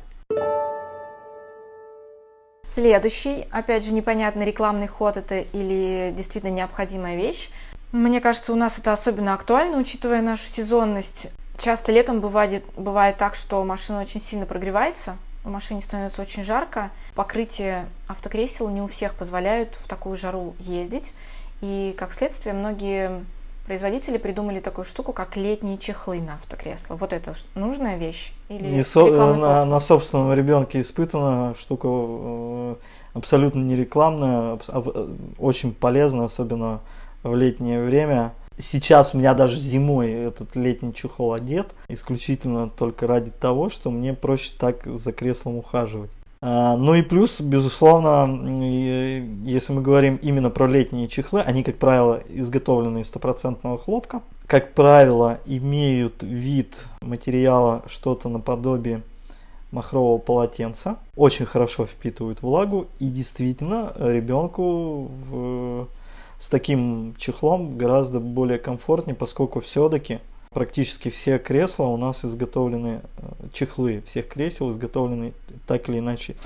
Следующий, 2.63 3.47
опять 3.51 3.85
же, 3.85 3.93
непонятный 3.93 4.47
рекламный 4.47 4.87
ход 4.87 5.19
это 5.19 5.41
или 5.41 6.13
действительно 6.17 6.51
необходимая 6.51 7.15
вещь. 7.17 7.51
Мне 7.93 8.21
кажется, 8.21 8.53
у 8.53 8.57
нас 8.57 8.79
это 8.79 8.93
особенно 8.93 9.35
актуально, 9.35 9.79
учитывая 9.79 10.23
нашу 10.23 10.45
сезонность. 10.45 11.29
Часто 11.57 11.93
летом 11.93 12.21
бывает, 12.21 12.65
бывает 12.77 13.17
так, 13.17 13.35
что 13.35 13.63
машина 13.65 14.01
очень 14.01 14.21
сильно 14.21 14.47
прогревается, 14.47 15.17
в 15.45 15.51
машине 15.51 15.81
становится 15.83 16.23
очень 16.23 16.43
жарко. 16.43 16.91
Покрытие 17.15 17.87
автокресел 18.09 18.69
не 18.71 18.81
у 18.81 18.87
всех 18.87 19.15
позволяют 19.15 19.75
в 19.75 19.87
такую 19.87 20.17
жару 20.17 20.55
ездить. 20.59 21.13
И, 21.61 21.95
как 21.99 22.13
следствие, 22.13 22.55
многие 22.55 23.25
производители 23.67 24.19
придумали 24.19 24.61
такую 24.61 24.85
штуку, 24.85 25.13
как 25.13 25.37
летние 25.37 25.79
чехлы 25.79 26.21
на 26.21 26.35
автокресло. 26.35 26.97
Вот 26.97 27.13
это 27.13 27.35
нужная 27.55 27.97
вещь? 27.97 28.33
Или 28.49 28.67
не 28.69 28.85
со, 28.85 29.05
на, 29.07 29.65
на 29.65 29.81
собственном 29.81 30.33
ребенке 30.35 30.81
испытана 30.81 31.55
штука 31.55 31.89
э, 31.91 32.75
абсолютно 33.15 33.61
не 33.61 33.77
рекламная, 33.77 34.59
очень 35.39 35.73
полезная, 35.73 36.27
особенно 36.27 36.81
в 37.23 37.35
летнее 37.35 37.83
время. 37.83 38.33
Сейчас 38.57 39.15
у 39.15 39.19
меня 39.19 39.35
даже 39.35 39.57
зимой 39.57 40.13
этот 40.13 40.55
летний 40.55 40.95
чехол 40.95 41.33
одет, 41.33 41.75
исключительно 41.89 42.69
только 42.69 43.07
ради 43.07 43.31
того, 43.31 43.69
что 43.69 43.91
мне 43.91 44.15
проще 44.15 44.53
так 44.59 44.87
за 44.87 45.13
креслом 45.13 45.57
ухаживать. 45.57 46.11
А, 46.41 46.77
ну 46.77 46.95
и 46.95 47.03
плюс, 47.03 47.41
безусловно, 47.41 48.63
если 49.45 49.73
мы 49.73 49.83
говорим 49.83 50.17
именно 50.17 50.51
про 50.51 50.67
летние 50.67 51.09
чехлы, 51.09 51.41
они, 51.41 51.63
как 51.63 51.77
правило, 51.77 52.23
изготовлены 52.29 53.01
из 53.01 53.07
стопроцентного 53.07 53.79
хлопка. 53.79 54.21
Как 54.47 54.75
правило, 54.75 55.41
имеют 55.47 56.23
вид 56.23 56.85
материала 57.01 57.83
что-то 57.87 58.29
наподобие 58.29 59.03
махрового 59.71 60.19
полотенца. 60.19 60.99
Очень 61.17 61.47
хорошо 61.47 61.87
впитывают 61.87 62.43
влагу 62.43 62.89
и 62.99 63.07
действительно 63.07 63.93
ребенку 63.99 65.11
в 65.31 65.89
с 66.39 66.49
таким 66.49 67.15
чехлом 67.19 67.77
гораздо 67.77 68.21
более 68.21 68.59
комфортнее, 68.59 69.15
поскольку 69.15 69.61
все-таки 69.61 70.21
практически 70.51 71.11
все 71.11 71.39
кресла 71.39 71.85
у 71.85 71.97
нас 71.97 72.25
изготовлены, 72.25 73.01
э, 73.19 73.47
чехлы 73.53 74.03
всех 74.07 74.29
кресел 74.29 74.71
изготовлены 74.71 75.33
так 75.67 75.89
или 75.89 75.99
иначе 75.99 76.37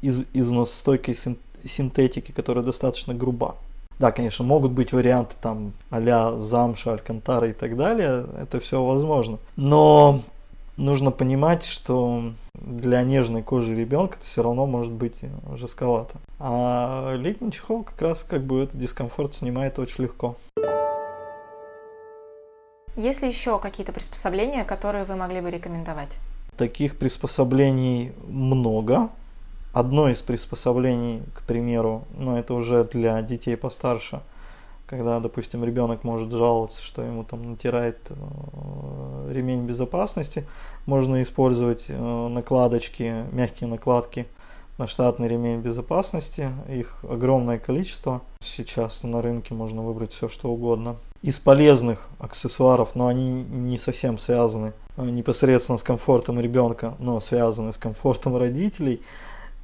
из 0.00 0.24
износостойкой 0.32 1.16
синтетики, 1.64 2.32
которая 2.32 2.64
достаточно 2.64 3.14
груба. 3.14 3.56
Да, 3.98 4.12
конечно, 4.12 4.44
могут 4.44 4.72
быть 4.72 4.92
варианты 4.92 5.34
там 5.40 5.72
а-ля 5.90 6.38
замша, 6.38 6.92
алькантара 6.92 7.48
и 7.48 7.52
так 7.52 7.76
далее, 7.76 8.26
это 8.40 8.60
все 8.60 8.82
возможно. 8.82 9.38
Но 9.56 10.22
нужно 10.78 11.10
понимать, 11.10 11.64
что 11.64 12.32
для 12.54 13.02
нежной 13.02 13.42
кожи 13.42 13.74
ребенка 13.74 14.16
это 14.16 14.24
все 14.24 14.42
равно 14.42 14.64
может 14.64 14.92
быть 14.92 15.20
жестковато. 15.56 16.14
А 16.38 17.14
летний 17.16 17.52
чехол 17.52 17.82
как 17.82 18.00
раз 18.00 18.24
как 18.24 18.42
бы 18.42 18.62
этот 18.62 18.78
дискомфорт 18.78 19.34
снимает 19.34 19.78
очень 19.78 20.04
легко. 20.04 20.36
Есть 22.96 23.22
ли 23.22 23.28
еще 23.28 23.58
какие-то 23.58 23.92
приспособления, 23.92 24.64
которые 24.64 25.04
вы 25.04 25.14
могли 25.16 25.40
бы 25.40 25.50
рекомендовать? 25.50 26.16
Таких 26.56 26.96
приспособлений 26.98 28.12
много. 28.26 29.10
Одно 29.72 30.08
из 30.08 30.22
приспособлений, 30.22 31.22
к 31.34 31.42
примеру, 31.42 32.04
ну 32.16 32.36
это 32.36 32.54
уже 32.54 32.84
для 32.84 33.20
детей 33.22 33.56
постарше– 33.56 34.22
когда, 34.88 35.20
допустим, 35.20 35.64
ребенок 35.64 36.02
может 36.02 36.32
жаловаться, 36.32 36.82
что 36.82 37.02
ему 37.02 37.22
там 37.22 37.50
натирает 37.50 37.98
э, 38.08 39.32
ремень 39.32 39.66
безопасности, 39.66 40.46
можно 40.86 41.22
использовать 41.22 41.84
э, 41.88 42.28
накладочки, 42.28 43.26
мягкие 43.30 43.68
накладки 43.68 44.26
на 44.78 44.86
штатный 44.86 45.28
ремень 45.28 45.60
безопасности. 45.60 46.48
Их 46.68 46.96
огромное 47.02 47.58
количество. 47.58 48.22
Сейчас 48.40 49.02
на 49.02 49.20
рынке 49.20 49.52
можно 49.52 49.82
выбрать 49.82 50.12
все, 50.12 50.28
что 50.28 50.48
угодно. 50.48 50.96
Из 51.20 51.38
полезных 51.38 52.08
аксессуаров, 52.18 52.94
но 52.94 53.08
они 53.08 53.42
не 53.42 53.76
совсем 53.76 54.16
связаны 54.16 54.72
э, 54.96 55.04
непосредственно 55.04 55.76
с 55.76 55.82
комфортом 55.82 56.40
ребенка, 56.40 56.94
но 56.98 57.20
связаны 57.20 57.74
с 57.74 57.76
комфортом 57.76 58.38
родителей, 58.38 59.02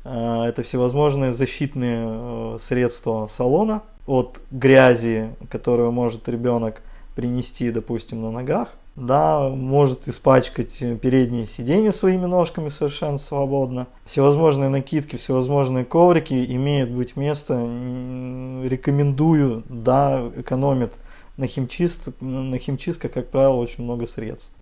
это 0.05 0.63
всевозможные 0.63 1.33
защитные 1.33 2.59
средства 2.59 3.29
салона– 3.29 3.83
от 4.07 4.41
грязи, 4.51 5.31
которую 5.51 5.93
может 5.93 6.29
ребенок 6.29 6.83
принести, 7.15 7.71
допустим, 7.71 8.23
на 8.23 8.31
ногах. 8.31 8.77
да, 8.97 9.49
может 9.49 10.07
испачкать 10.07 10.79
передние 11.01 11.47
сиденья 11.47 11.91
своими 11.91 12.27
ножками 12.27 12.69
совершенно 12.69 13.19
свободно. 13.19 13.87
Всевозможные 14.05 14.69
накидки, 14.69 15.17
всевозможные 15.17 15.85
коврики 15.85 16.45
имеют 16.55 16.91
быть 16.91 17.17
место. 17.17 17.55
Рекомендую, 17.55 19.65
да, 19.69 20.31
экономит 20.37 20.93
на 21.37 21.47
химчист, 21.47 22.09
на 22.21 22.59
химчистка, 22.59 23.09
как 23.09 23.31
правило, 23.31 23.55
очень 23.55 23.85
много 23.85 24.07
средств. 24.07 24.53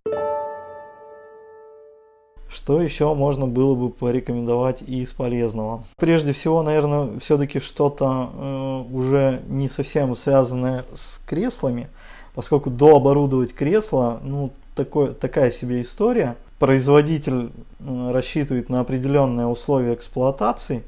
Что 2.52 2.82
еще 2.82 3.14
можно 3.14 3.46
было 3.46 3.74
бы 3.74 3.88
порекомендовать 3.88 4.82
из 4.82 5.10
полезного? 5.12 5.84
Прежде 5.96 6.32
всего, 6.32 6.62
наверное, 6.62 7.18
все-таки 7.18 7.60
что-то 7.60 8.30
э, 8.34 8.94
уже 8.94 9.42
не 9.48 9.68
совсем 9.68 10.14
связанное 10.16 10.84
с 10.94 11.18
креслами, 11.26 11.88
поскольку 12.34 12.68
дооборудовать 12.68 13.54
кресло, 13.54 14.20
ну, 14.22 14.50
такой, 14.74 15.14
такая 15.14 15.50
себе 15.50 15.80
история. 15.80 16.36
Производитель 16.58 17.52
э, 17.80 18.10
рассчитывает 18.12 18.68
на 18.68 18.80
определенные 18.80 19.46
условия 19.46 19.94
эксплуатации, 19.94 20.82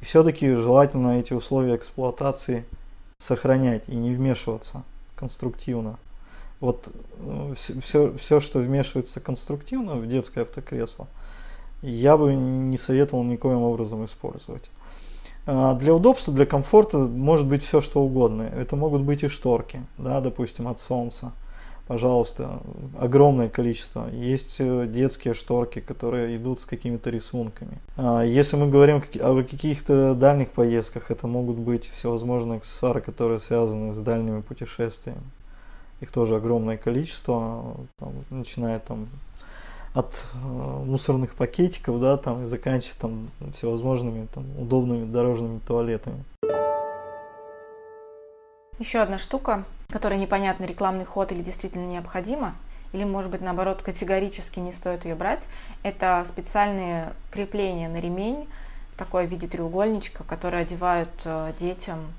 и 0.00 0.04
все-таки 0.04 0.52
желательно 0.54 1.20
эти 1.20 1.32
условия 1.32 1.76
эксплуатации 1.76 2.64
сохранять 3.18 3.84
и 3.86 3.94
не 3.94 4.12
вмешиваться 4.12 4.82
конструктивно. 5.14 5.96
Вот 6.60 6.88
все, 7.56 8.08
э, 8.08 8.16
все, 8.16 8.40
что 8.40 8.58
вмешивается 8.58 9.20
конструктивно 9.20 9.96
в 9.96 10.06
детское 10.06 10.42
автокресло, 10.42 11.08
я 11.82 12.16
бы 12.16 12.34
не 12.34 12.78
советовал 12.78 13.24
никоим 13.24 13.62
образом 13.62 14.04
использовать. 14.04 14.70
А, 15.46 15.74
для 15.74 15.94
удобства, 15.94 16.32
для 16.32 16.46
комфорта 16.46 16.98
может 16.98 17.46
быть 17.46 17.62
все 17.62 17.80
что 17.80 18.02
угодно. 18.02 18.42
Это 18.42 18.76
могут 18.76 19.02
быть 19.02 19.22
и 19.22 19.28
шторки, 19.28 19.82
да, 19.98 20.20
допустим, 20.20 20.68
от 20.68 20.80
солнца. 20.80 21.32
Пожалуйста, 21.86 22.62
огромное 22.98 23.50
количество. 23.50 24.08
Есть 24.10 24.56
э, 24.58 24.86
детские 24.88 25.34
шторки, 25.34 25.80
которые 25.80 26.34
идут 26.38 26.62
с 26.62 26.64
какими-то 26.64 27.10
рисунками. 27.10 27.76
А, 27.98 28.22
если 28.22 28.56
мы 28.56 28.70
говорим 28.70 29.02
о 29.20 29.42
каких-то 29.42 30.14
дальних 30.14 30.48
поездках, 30.48 31.10
это 31.10 31.26
могут 31.26 31.56
быть 31.56 31.90
всевозможные 31.90 32.56
аксессуары, 32.58 33.02
которые 33.02 33.38
связаны 33.38 33.92
с 33.92 33.98
дальними 33.98 34.40
путешествиями. 34.40 35.20
Их 36.00 36.10
тоже 36.10 36.36
огромное 36.36 36.76
количество, 36.76 37.76
там, 37.98 38.12
начиная 38.30 38.78
там 38.78 39.08
от 39.94 40.12
э, 40.34 40.36
мусорных 40.84 41.34
пакетиков, 41.34 42.00
да, 42.00 42.16
там, 42.16 42.44
и 42.44 42.46
заканчивая 42.46 42.96
там 43.00 43.30
всевозможными 43.54 44.26
там 44.26 44.44
удобными 44.58 45.10
дорожными 45.10 45.60
туалетами. 45.60 46.24
Еще 48.80 48.98
одна 48.98 49.18
штука, 49.18 49.64
которая 49.88 50.18
непонятно, 50.18 50.64
рекламный 50.64 51.04
ход 51.04 51.30
или 51.30 51.42
действительно 51.42 51.86
необходима, 51.86 52.54
или, 52.92 53.04
может 53.04 53.30
быть, 53.30 53.40
наоборот, 53.40 53.82
категорически 53.82 54.58
не 54.58 54.72
стоит 54.72 55.04
ее 55.04 55.14
брать, 55.14 55.48
это 55.84 56.24
специальные 56.26 57.12
крепления 57.30 57.88
на 57.88 58.00
ремень, 58.00 58.48
такое 58.96 59.28
в 59.28 59.30
виде 59.30 59.46
треугольничка, 59.46 60.24
которые 60.24 60.62
одевают 60.62 61.10
э, 61.24 61.52
детям, 61.58 62.12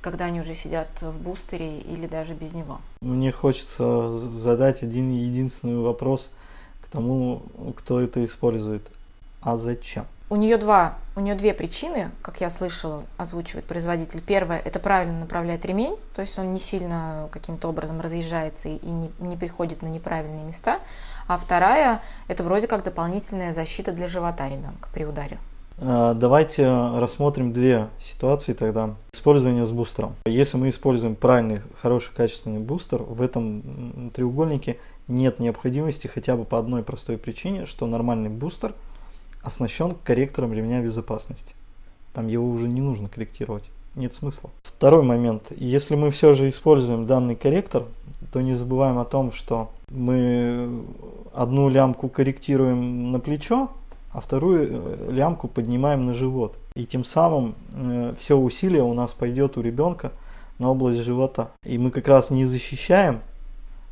когда 0.00 0.26
они 0.26 0.40
уже 0.40 0.54
сидят 0.54 0.88
в 1.00 1.12
бустере 1.12 1.78
или 1.78 2.06
даже 2.06 2.34
без 2.34 2.52
него. 2.52 2.80
Мне 3.00 3.32
хочется 3.32 4.12
задать 4.12 4.82
один 4.82 5.10
единственный 5.10 5.78
вопрос 5.78 6.30
к 6.82 6.88
тому, 6.88 7.42
кто 7.76 8.00
это 8.00 8.24
использует. 8.24 8.90
А 9.40 9.56
зачем? 9.56 10.06
У 10.30 10.36
нее 10.36 10.58
два, 10.58 10.98
у 11.16 11.20
нее 11.20 11.34
две 11.34 11.54
причины, 11.54 12.10
как 12.20 12.42
я 12.42 12.50
слышала, 12.50 13.04
озвучивает 13.16 13.64
производитель. 13.64 14.20
Первое– 14.20 14.58
это 14.64 14.78
правильно 14.78 15.20
направлять 15.20 15.64
ремень, 15.64 15.96
то 16.14 16.20
есть 16.20 16.38
он 16.38 16.52
не 16.52 16.58
сильно 16.58 17.30
каким-то 17.32 17.68
образом 17.68 18.02
разъезжается 18.02 18.68
и 18.68 18.86
не, 18.90 19.10
не 19.20 19.36
приходит 19.38 19.80
на 19.80 19.86
неправильные 19.86 20.44
места. 20.44 20.80
А 21.28 21.38
вторая– 21.38 22.02
это 22.28 22.44
вроде 22.44 22.66
как 22.66 22.84
дополнительная 22.84 23.54
защита 23.54 23.92
для 23.92 24.06
живота 24.06 24.48
ребенка 24.48 24.90
при 24.92 25.06
ударе. 25.06 25.38
А, 25.80 26.14
давайте 26.14 26.66
рассмотрим 26.66 27.52
две 27.52 27.88
ситуации 28.00 28.52
тогда. 28.52 28.94
Использование 29.12 29.64
с 29.64 29.72
бустером. 29.72 30.14
Если 30.26 30.56
мы 30.56 30.68
используем 30.68 31.14
правильный, 31.14 31.62
хороший, 31.80 32.14
качественный 32.14 32.60
бустер, 32.60 33.02
в 33.02 33.22
этом 33.22 34.10
треугольнике 34.14 34.78
нет 35.06 35.38
необходимости 35.38 36.06
хотя 36.06 36.36
бы 36.36 36.44
по 36.44 36.58
одной 36.58 36.82
простой 36.82 37.16
причине, 37.16 37.66
что 37.66 37.86
нормальный 37.86 38.30
бустер– 38.30 38.74
оснащен 39.42 39.96
корректором 40.04 40.52
ремня 40.52 40.80
безопасности. 40.80 41.54
Там 42.12 42.28
его 42.28 42.48
уже 42.48 42.68
не 42.68 42.80
нужно 42.80 43.08
корректировать. 43.08 43.64
Нет 43.94 44.14
смысла. 44.14 44.50
Второй 44.62 45.02
момент. 45.02 45.50
Если 45.56 45.96
мы 45.96 46.10
все 46.10 46.32
же 46.34 46.48
используем 46.48 47.06
данный 47.06 47.34
корректор, 47.34 47.84
то 48.32 48.40
не 48.40 48.54
забываем 48.54 48.98
о 48.98 49.04
том, 49.04 49.32
что 49.32 49.70
мы 49.90 50.84
одну 51.32 51.68
лямку 51.68 52.08
корректируем 52.08 53.10
на 53.10 53.18
плечо, 53.18 53.70
а 54.12 54.20
вторую 54.20 54.68
э, 54.70 55.12
лямку 55.12 55.48
поднимаем 55.48 56.06
на 56.06 56.14
живот. 56.14 56.56
И 56.74 56.86
тем 56.86 57.04
самым 57.04 57.54
э, 57.72 58.14
все 58.18 58.36
усилие 58.36 58.82
у 58.82 58.94
нас 58.94 59.12
пойдет 59.12 59.56
у 59.56 59.62
ребенка 59.62 60.12
на 60.58 60.70
область 60.70 61.00
живота. 61.00 61.50
И 61.64 61.78
мы 61.78 61.90
как 61.90 62.08
раз 62.08 62.30
не 62.30 62.44
защищаем, 62.44 63.20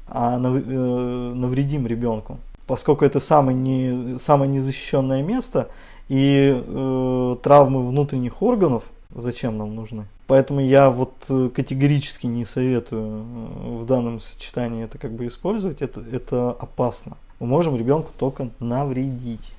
а 0.08 0.36
э, 0.36 1.32
навредим 1.34 1.86
ребенку 1.86 2.38
поскольку 2.66 3.04
это 3.04 3.20
самое, 3.20 3.56
не, 3.56 4.18
самое 4.18 4.50
незащищенное 4.50 5.22
место, 5.22 5.68
и 6.08 6.52
э, 6.54 7.36
травмы 7.42 7.86
внутренних 7.86 8.42
органов 8.42 8.84
зачем 9.14 9.58
нам 9.58 9.74
нужны. 9.74 10.06
Поэтому 10.26 10.60
я 10.60 10.90
вот 10.90 11.12
э, 11.28 11.50
категорически 11.54 12.26
не 12.26 12.44
советую 12.44 13.24
э, 13.24 13.78
в 13.82 13.86
данном 13.86 14.20
сочетании 14.20 14.84
это 14.84 14.98
как 14.98 15.12
бы 15.12 15.26
использовать, 15.26 15.82
это, 15.82 16.00
это 16.00 16.50
опасно. 16.50 17.16
Мы 17.40 17.46
можем 17.46 17.76
ребенку 17.76 18.12
только 18.18 18.50
навредить. 18.60 19.52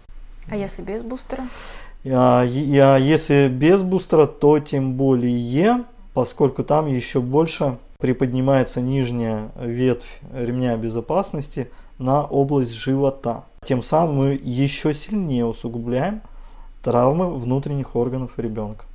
А 0.49 0.55
если 0.55 0.81
без 0.81 1.03
бустера? 1.03 1.43
А, 2.05 2.41
а 2.41 2.97
если 2.97 3.47
без 3.49 3.83
бустера, 3.83 4.27
то 4.27 4.59
тем 4.59 4.93
более, 4.93 5.83
поскольку 6.13 6.63
там 6.63 6.87
еще 6.87 7.19
больше 7.19 7.77
приподнимается 7.99 8.79
нижняя 8.81 9.49
ветвь 9.59 10.21
ремня 10.33 10.77
безопасности, 10.77 11.69
на 11.97 12.23
область 12.23 12.73
живота. 12.73 13.43
Тем 13.65 13.81
самым 13.81 14.15
мы 14.15 14.39
еще 14.41 14.93
сильнее 14.93 15.45
усугубляем 15.45 16.21
травмы 16.83 17.33
внутренних 17.35 17.95
органов 17.95 18.31
ребенка. 18.37 18.85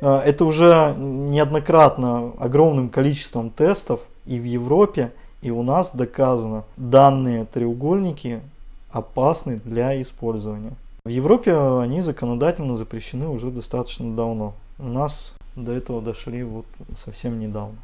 А, 0.00 0.22
это 0.22 0.44
уже 0.44 0.94
неоднократно 0.96 2.32
огромным 2.38 2.88
количеством 2.88 3.50
тестов 3.50 4.00
и 4.26 4.38
в 4.38 4.44
Европе, 4.44 5.12
и 5.42 5.50
у 5.50 5.62
нас 5.62 5.94
доказано, 5.94 6.64
данные 6.76 7.44
треугольники 7.44 8.40
опасны 8.90 9.60
для 9.64 10.00
использования. 10.02 10.72
В 11.04 11.08
Европе 11.08 11.56
они 11.56 12.00
законодательно 12.00 12.76
запрещены 12.76 13.28
уже 13.28 13.50
достаточно 13.50 14.14
давно. 14.14 14.54
У 14.78 14.84
нас 14.84 15.34
до 15.56 15.72
этого 15.72 16.02
дошли 16.02 16.42
вот 16.42 16.66
совсем 16.94 17.38
недавно. 17.40 17.76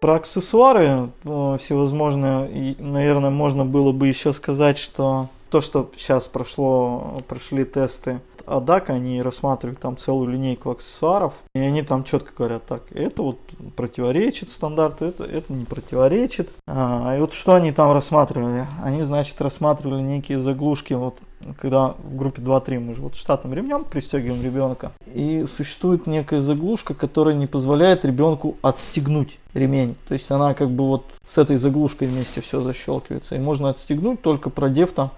Про 0.00 0.14
аксессуары 0.14 1.10
э, 1.24 1.56
всевозможные, 1.58 2.76
наверное, 2.78 3.30
можно 3.30 3.64
было 3.64 3.90
бы 3.90 4.06
еще 4.06 4.32
сказать, 4.32 4.78
что 4.78 5.28
то, 5.50 5.60
что 5.60 5.90
сейчас 5.96 6.26
прошло, 6.28 7.20
прошли 7.28 7.64
тесты 7.64 8.20
Адака, 8.46 8.94
они 8.94 9.22
рассматривают 9.22 9.80
там 9.80 9.96
целую 9.96 10.30
линейку 10.30 10.70
аксессуаров, 10.70 11.34
и 11.54 11.60
они 11.60 11.82
там 11.82 12.04
четко 12.04 12.32
говорят, 12.36 12.66
так, 12.66 12.82
это 12.92 13.22
вот 13.22 13.38
противоречит 13.76 14.50
стандарту, 14.50 15.06
это, 15.06 15.24
это 15.24 15.52
не 15.52 15.64
противоречит. 15.64 16.50
А, 16.66 17.16
и 17.16 17.20
вот 17.20 17.34
что 17.34 17.54
они 17.54 17.72
там 17.72 17.92
рассматривали? 17.92 18.66
Они, 18.82 19.02
значит, 19.02 19.40
рассматривали 19.40 20.00
некие 20.00 20.40
заглушки, 20.40 20.94
вот 20.94 21.18
когда 21.58 21.94
в 22.02 22.16
группе 22.16 22.42
2-3 22.42 22.80
мы 22.80 22.94
же 22.94 23.02
вот 23.02 23.14
штатным 23.14 23.54
ремнем 23.54 23.84
пристегиваем 23.84 24.42
ребенка, 24.42 24.92
и 25.06 25.44
существует 25.46 26.06
некая 26.06 26.40
заглушка, 26.40 26.94
которая 26.94 27.34
не 27.34 27.46
позволяет 27.46 28.04
ребенку 28.04 28.56
отстегнуть 28.62 29.38
ремень. 29.54 29.96
То 30.08 30.14
есть 30.14 30.30
она 30.30 30.54
как 30.54 30.70
бы 30.70 30.86
вот 30.86 31.04
с 31.26 31.38
этой 31.38 31.56
заглушкой 31.56 32.08
вместе 32.08 32.40
все 32.40 32.60
защелкивается. 32.60 33.36
И 33.36 33.38
можно 33.38 33.70
отстегнуть, 33.70 34.22
только 34.22 34.50
продев 34.50 34.92
там 34.92 35.12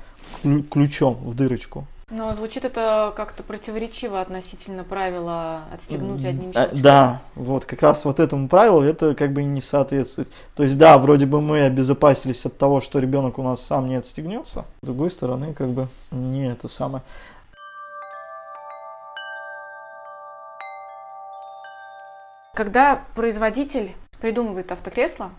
ключом 0.70 1.14
в 1.14 1.34
дырочку. 1.34 1.86
Но 2.10 2.32
звучит 2.34 2.64
это 2.64 3.12
как-то 3.16 3.44
противоречиво 3.44 4.20
относительно 4.20 4.82
правила 4.82 5.62
отстегнуть 5.72 6.24
одним 6.24 6.50
а, 6.50 6.52
щелчком. 6.54 6.82
Да, 6.82 7.22
вот 7.36 7.66
как 7.66 7.82
раз 7.82 8.04
вот 8.04 8.18
этому 8.18 8.48
правилу 8.48 8.82
это 8.82 9.14
как 9.14 9.32
бы 9.32 9.44
не 9.44 9.60
соответствует. 9.60 10.28
То 10.56 10.64
есть 10.64 10.76
да, 10.76 10.98
вроде 10.98 11.26
бы 11.26 11.40
мы 11.40 11.60
обезопасились 11.60 12.44
от 12.44 12.58
того, 12.58 12.80
что 12.80 12.98
ребенок 12.98 13.38
у 13.38 13.44
нас 13.44 13.62
сам 13.62 13.88
не 13.88 13.94
отстегнется. 13.94 14.64
С 14.82 14.86
другой 14.86 15.12
стороны, 15.12 15.54
как 15.54 15.68
бы 15.68 15.86
не 16.10 16.50
это 16.50 16.66
самое. 16.66 17.04
Когда 22.52 23.04
производитель 23.14 23.92
придумывает 24.20 24.72
автокресло, 24.72 25.30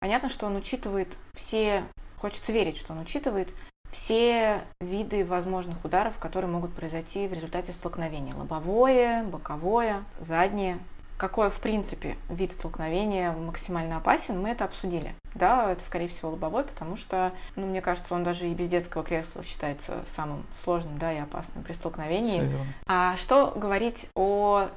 понятно, 0.00 0.28
что 0.28 0.46
он 0.46 0.56
учитывает 0.56 1.08
все, 1.32 1.84
хочется 2.16 2.52
верить, 2.52 2.76
что 2.76 2.92
он 2.92 2.98
учитывает 2.98 3.50
все 3.90 4.62
виды 4.80 5.24
возможных 5.24 5.84
ударов, 5.84 6.18
которые 6.18 6.50
могут 6.50 6.72
произойти 6.72 7.26
в 7.26 7.32
результате 7.32 7.72
столкновения. 7.72 8.34
Лобовое, 8.34 9.24
боковое, 9.24 10.04
заднее. 10.20 10.78
какой, 11.18 11.50
в 11.50 11.58
принципе, 11.58 12.16
вид 12.30 12.52
столкновения 12.52 13.32
максимально 13.32 13.96
опасен, 13.96 14.40
мы 14.40 14.50
это 14.50 14.64
обсудили. 14.64 15.14
Да, 15.34 15.72
это, 15.72 15.84
скорее 15.84 16.08
всего, 16.08 16.30
лобовой, 16.30 16.64
потому 16.64 16.96
что, 16.96 17.32
ну, 17.56 17.66
мне 17.66 17.80
кажется, 17.80 18.14
он 18.14 18.24
даже 18.24 18.48
и 18.48 18.54
без 18.54 18.68
детского 18.68 19.02
кресла 19.02 19.42
считается 19.42 20.04
самым 20.06 20.44
сложным, 20.62 20.98
да, 20.98 21.12
и 21.12 21.18
опасным 21.18 21.64
при 21.64 21.72
столкновении. 21.72 22.48
А 22.86 23.16
что 23.16 23.52
говорить 23.54 24.06
о 24.14 24.68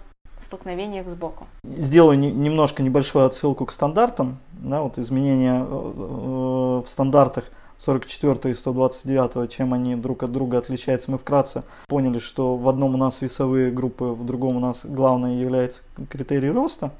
столкновениях 0.43 1.07
сбоку? 1.07 1.45
Сделаю 1.63 2.17
не, 2.17 2.31
немножко 2.31 2.81
небольшую 2.81 3.25
отсылку 3.25 3.67
к 3.67 3.71
стандартам. 3.71 4.39
Да, 4.53 4.81
вот 4.81 4.97
изменения 4.97 5.59
э, 5.59 5.63
э, 5.63 5.67
в 5.67 6.85
стандартах 6.87 7.45
44 7.83 8.51
и 8.51 8.55
129, 8.55 9.51
чем 9.51 9.73
они 9.73 9.95
друг 9.95 10.21
от 10.21 10.31
друга 10.31 10.59
отличаются, 10.59 11.09
мы 11.09 11.17
вкратце 11.17 11.63
поняли, 11.87 12.19
что 12.19 12.55
в 12.55 12.69
одном 12.69 12.93
у 12.93 12.97
нас 12.97 13.21
весовые 13.21 13.71
группы, 13.71 14.05
в 14.05 14.23
другом 14.23 14.57
у 14.57 14.59
нас 14.59 14.85
главное 14.85 15.39
является 15.39 15.81
критерий 16.07 16.51
роста. 16.51 16.91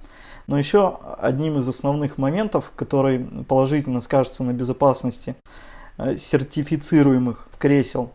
Но 0.48 0.58
еще 0.58 0.98
одним 1.20 1.60
из 1.60 1.68
основных 1.68 2.18
моментов, 2.18 2.72
который 2.76 3.20
положительно 3.48 4.02
скажется 4.02 4.44
на 4.44 4.54
безопасности 4.54 5.36
э, 5.98 6.16
сертифицируемых 6.16 7.48
кресел, 7.60 8.10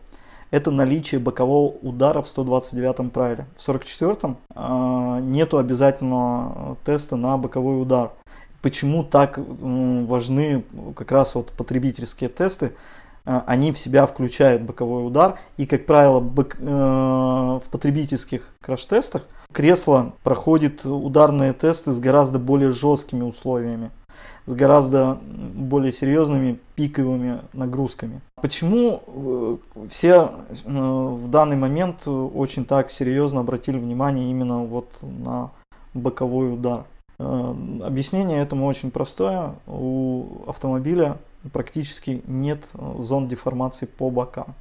это 0.51 0.69
наличие 0.69 1.19
бокового 1.21 1.73
удара 1.81 2.21
в 2.21 2.27
129 2.27 3.13
правиле. 3.13 3.45
В 3.55 3.65
44-м 3.65 4.37
э, 4.53 5.19
нету 5.21 5.57
обязательного 5.57 6.77
теста 6.83 7.15
на 7.15 7.37
боковой 7.37 7.81
удар 7.81 8.11
почему 8.61 9.03
так 9.03 9.37
важны 9.37 10.63
как 10.95 11.11
раз 11.11 11.35
вот 11.35 11.51
потребительские 11.51 12.29
тесты. 12.29 12.73
А, 13.27 13.43
они 13.45 13.73
в 13.73 13.77
себя 13.77 14.07
включают 14.07 14.61
боковой 14.61 15.05
удар. 15.05 15.37
И, 15.57 15.65
как 15.65 15.85
правило, 15.85 16.21
э, 16.21 16.63
в 16.63 17.63
потребительских 17.69 18.53
краш-тестах 18.61 19.27
кресло 19.51 20.13
проходит 20.23 20.85
ударные 20.85 21.51
тесты 21.51 21.91
с 21.91 21.99
гораздо 21.99 22.39
более 22.39 22.71
жесткими 22.71 23.23
условиями, 23.23 23.91
с 24.45 24.53
гораздо 24.53 25.19
более 25.21 25.91
серьезными 25.91 26.57
пиковыми 26.75 27.41
нагрузками. 27.51 28.21
Почему 28.41 29.03
э, 29.05 29.57
все 29.89 30.31
э, 30.65 30.71
в 30.71 31.29
данный 31.29 31.57
момент 31.57 32.07
очень 32.07 32.63
так 32.63 32.89
серьезно 32.89 33.41
обратили 33.41 33.77
внимание 33.77 34.31
именно 34.31 34.63
вот 34.63 34.87
на 35.01 35.51
боковой 35.93 36.53
удар? 36.53 36.85
Э, 37.19 37.55
объяснение 37.83 38.39
этому 38.39 38.65
очень 38.67 38.91
простое. 38.91 39.55
У 39.65 40.43
автомобиля 40.47 41.17
практически 41.51 42.21
нет 42.27 42.67
э, 42.73 42.95
зон 42.99 43.27
деформации 43.27 43.85
по 43.85 44.09
бокам. 44.09 44.55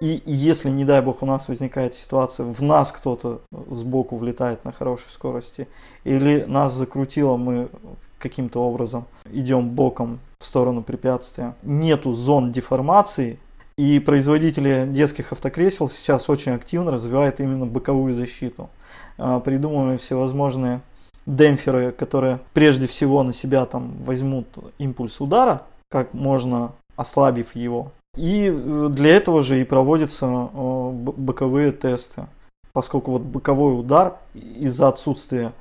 И 0.00 0.22
если, 0.26 0.68
не 0.68 0.84
дай 0.84 1.00
бог, 1.00 1.22
у 1.22 1.26
нас 1.26 1.48
возникает 1.48 1.94
ситуация, 1.94 2.44
в 2.44 2.62
нас 2.62 2.92
кто-то 2.92 3.40
сбоку 3.70 4.18
влетает 4.18 4.62
на 4.64 4.72
хорошей 4.72 5.10
скорости, 5.10 5.68
или 6.04 6.44
нас 6.46 6.74
закрутило, 6.74 7.38
мы 7.38 7.70
каким-то 8.18 8.60
образом 8.60 9.06
идем 9.32 9.70
боком 9.70 10.20
в 10.38 10.44
сторону 10.44 10.82
препятствия, 10.82 11.54
нету 11.62 12.12
зон 12.12 12.52
деформации, 12.52 13.38
и 13.78 13.98
производители 14.00 14.86
детских 14.88 15.32
автокресел 15.32 15.88
сейчас 15.90 16.30
очень 16.30 16.52
активно 16.52 16.90
развивают 16.90 17.40
именно 17.40 17.66
боковую 17.66 18.14
защиту. 18.14 18.70
А, 19.18 19.40
придумываем 19.40 19.98
всевозможные 19.98 20.80
демпферы, 21.26 21.92
которые 21.92 22.38
прежде 22.54 22.86
всего 22.86 23.22
на 23.22 23.32
себя 23.34 23.66
там 23.66 23.92
возьмут 24.04 24.46
импульс 24.78 25.20
удара, 25.20 25.64
как 25.90 26.14
можно 26.14 26.72
ослабив 26.96 27.54
его. 27.54 27.92
И 28.16 28.50
э, 28.50 28.88
для 28.90 29.16
этого 29.16 29.42
же 29.42 29.60
и 29.60 29.64
проводятся 29.64 30.26
э, 30.26 30.90
боковые 30.92 31.72
тесты, 31.72 32.26
поскольку 32.72 33.10
вот 33.10 33.22
боковой 33.22 33.78
удар 33.78 34.16
из-за 34.32 34.88
отсутствия 34.88 35.52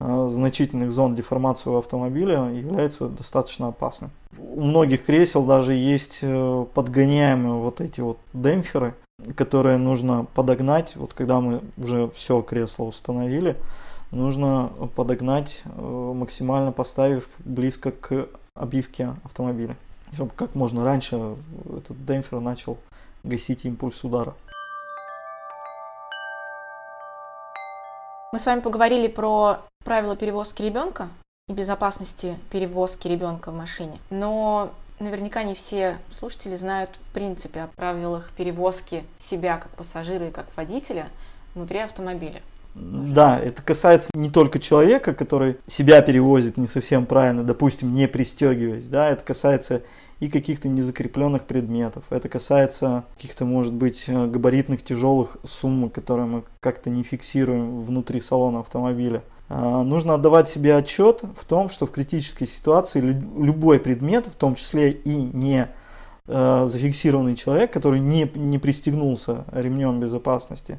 значительных 0.00 0.92
зон 0.92 1.14
деформации 1.14 1.70
у 1.70 1.76
автомобиля 1.76 2.50
является 2.50 3.08
достаточно 3.08 3.68
опасным. 3.68 4.10
У 4.38 4.60
многих 4.60 5.04
кресел 5.04 5.44
даже 5.44 5.72
есть 5.74 6.24
подгоняемые 6.74 7.54
вот 7.54 7.80
эти 7.80 8.00
вот 8.00 8.18
демпферы, 8.32 8.94
которые 9.34 9.78
нужно 9.78 10.26
подогнать, 10.34 10.96
вот 10.96 11.14
когда 11.14 11.40
мы 11.40 11.60
уже 11.76 12.10
все 12.14 12.40
кресло 12.42 12.84
установили, 12.84 13.56
нужно 14.10 14.70
подогнать, 14.94 15.62
э, 15.64 16.12
максимально 16.14 16.72
поставив 16.72 17.28
близко 17.40 17.90
к 17.90 18.28
обивке 18.54 19.14
автомобиля, 19.24 19.76
чтобы 20.12 20.30
как 20.34 20.54
можно 20.54 20.84
раньше 20.84 21.36
этот 21.76 22.04
демпфер 22.04 22.40
начал 22.40 22.78
гасить 23.24 23.64
импульс 23.64 24.02
удара. 24.04 24.34
Мы 28.32 28.38
с 28.38 28.46
вами 28.46 28.60
поговорили 28.60 29.08
про 29.08 29.58
правила 29.84 30.16
перевозки 30.16 30.62
ребенка 30.62 31.08
и 31.48 31.52
безопасности 31.52 32.38
перевозки 32.50 33.08
ребенка 33.08 33.50
в 33.50 33.54
машине. 33.54 33.98
Но 34.10 34.70
Наверняка 35.00 35.44
не 35.44 35.54
все 35.54 35.98
слушатели 36.10 36.56
знают 36.56 36.90
в 36.94 37.10
принципе 37.10 37.60
о 37.60 37.66
правилах 37.68 38.30
перевозки 38.36 39.04
себя 39.18 39.56
как 39.56 39.70
пассажира 39.70 40.26
и 40.26 40.32
как 40.32 40.46
водителя 40.56 41.08
внутри 41.54 41.78
автомобиля. 41.78 42.42
Да, 42.74 43.38
это 43.38 43.62
касается 43.62 44.10
не 44.14 44.28
только 44.28 44.58
человека, 44.58 45.14
который 45.14 45.58
себя 45.66 46.02
перевозит 46.02 46.56
не 46.56 46.66
совсем 46.66 47.06
правильно, 47.06 47.44
допустим, 47.44 47.94
не 47.94 48.08
пристегиваясь, 48.08 48.88
да, 48.88 49.10
это 49.10 49.22
касается 49.24 49.82
и 50.20 50.28
каких-то 50.28 50.68
незакрепленных 50.68 51.44
предметов, 51.44 52.04
это 52.10 52.28
касается 52.28 53.04
каких-то, 53.16 53.44
может 53.44 53.72
быть, 53.72 54.04
габаритных 54.08 54.82
тяжелых 54.82 55.36
сумм, 55.44 55.90
которые 55.90 56.26
мы 56.26 56.42
как-то 56.60 56.90
не 56.90 57.04
фиксируем 57.04 57.82
внутри 57.82 58.20
салона 58.20 58.60
автомобиля. 58.60 59.22
А, 59.48 59.82
нужно 59.82 60.14
отдавать 60.14 60.48
себе 60.48 60.76
отчет 60.76 61.22
в 61.40 61.44
том, 61.44 61.68
что 61.68 61.86
в 61.86 61.92
критической 61.92 62.46
ситуации 62.46 63.00
любой 63.00 63.78
предмет, 63.78 64.26
в 64.26 64.34
том 64.34 64.56
числе 64.56 64.90
и 64.90 65.14
не 65.14 65.68
э, 66.26 66.66
зафиксированный 66.66 67.36
человек, 67.36 67.72
который 67.72 68.00
не, 68.00 68.30
не 68.34 68.58
пристегнулся 68.58 69.44
ремнем 69.52 70.00
безопасности, 70.00 70.78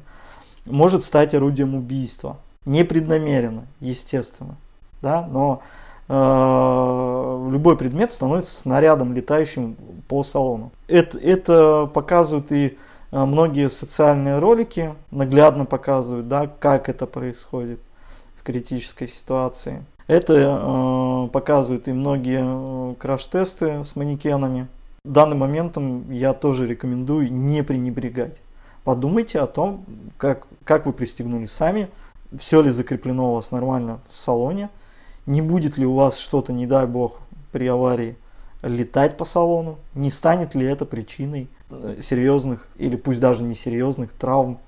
может 0.66 1.02
стать 1.02 1.34
орудием 1.34 1.74
убийства. 1.74 2.38
Непреднамеренно, 2.66 3.66
естественно. 3.80 4.56
Да? 5.00 5.26
Но 5.26 5.62
э, 5.62 5.79
любой 6.10 7.76
предмет 7.76 8.12
становится 8.12 8.54
снарядом, 8.54 9.14
летающим 9.14 9.76
по 10.08 10.24
салону. 10.24 10.72
Это, 10.88 11.18
это 11.18 11.90
показывают 11.92 12.50
и 12.50 12.78
э, 13.12 13.24
многие 13.24 13.68
социальные 13.68 14.40
ролики, 14.40 14.94
наглядно 15.12 15.66
показывают, 15.66 16.26
да, 16.26 16.50
как 16.58 16.88
это 16.88 17.06
происходит 17.06 17.80
в 18.36 18.42
критической 18.42 19.06
ситуации. 19.06 19.84
Это 20.08 20.34
э, 20.34 21.28
показывают 21.28 21.86
и 21.86 21.92
многие 21.92 22.42
э, 22.42 22.94
краш-тесты 22.98 23.84
с 23.84 23.94
манекенами. 23.94 24.66
Данным 25.04 25.38
моментом 25.38 26.10
я 26.10 26.32
тоже 26.32 26.66
рекомендую 26.66 27.32
не 27.32 27.62
пренебрегать. 27.62 28.42
Подумайте 28.82 29.38
о 29.38 29.46
том, 29.46 29.84
как, 30.18 30.48
как 30.64 30.86
вы 30.86 30.92
пристегнули 30.92 31.46
сами, 31.46 31.88
все 32.36 32.60
ли 32.60 32.70
закреплено 32.70 33.30
у 33.30 33.34
вас 33.36 33.52
нормально 33.52 34.00
в 34.10 34.16
салоне, 34.16 34.70
не 35.30 35.42
будет 35.42 35.78
ли 35.78 35.86
у 35.86 35.94
вас 35.94 36.18
что-то, 36.18 36.52
не 36.52 36.66
дай 36.66 36.86
бог, 36.86 37.20
при 37.52 37.66
аварии 37.68 38.16
летать 38.62 39.16
по 39.16 39.24
салону, 39.24 39.78
не 39.94 40.10
станет 40.10 40.56
ли 40.56 40.66
это 40.66 40.84
причиной 40.84 41.48
э, 41.70 42.00
серьезных 42.00 42.68
или 42.76 42.96
пусть 42.96 43.20
даже 43.20 43.44
не 43.44 43.54
серьезных 43.54 44.12
травм? 44.12 44.60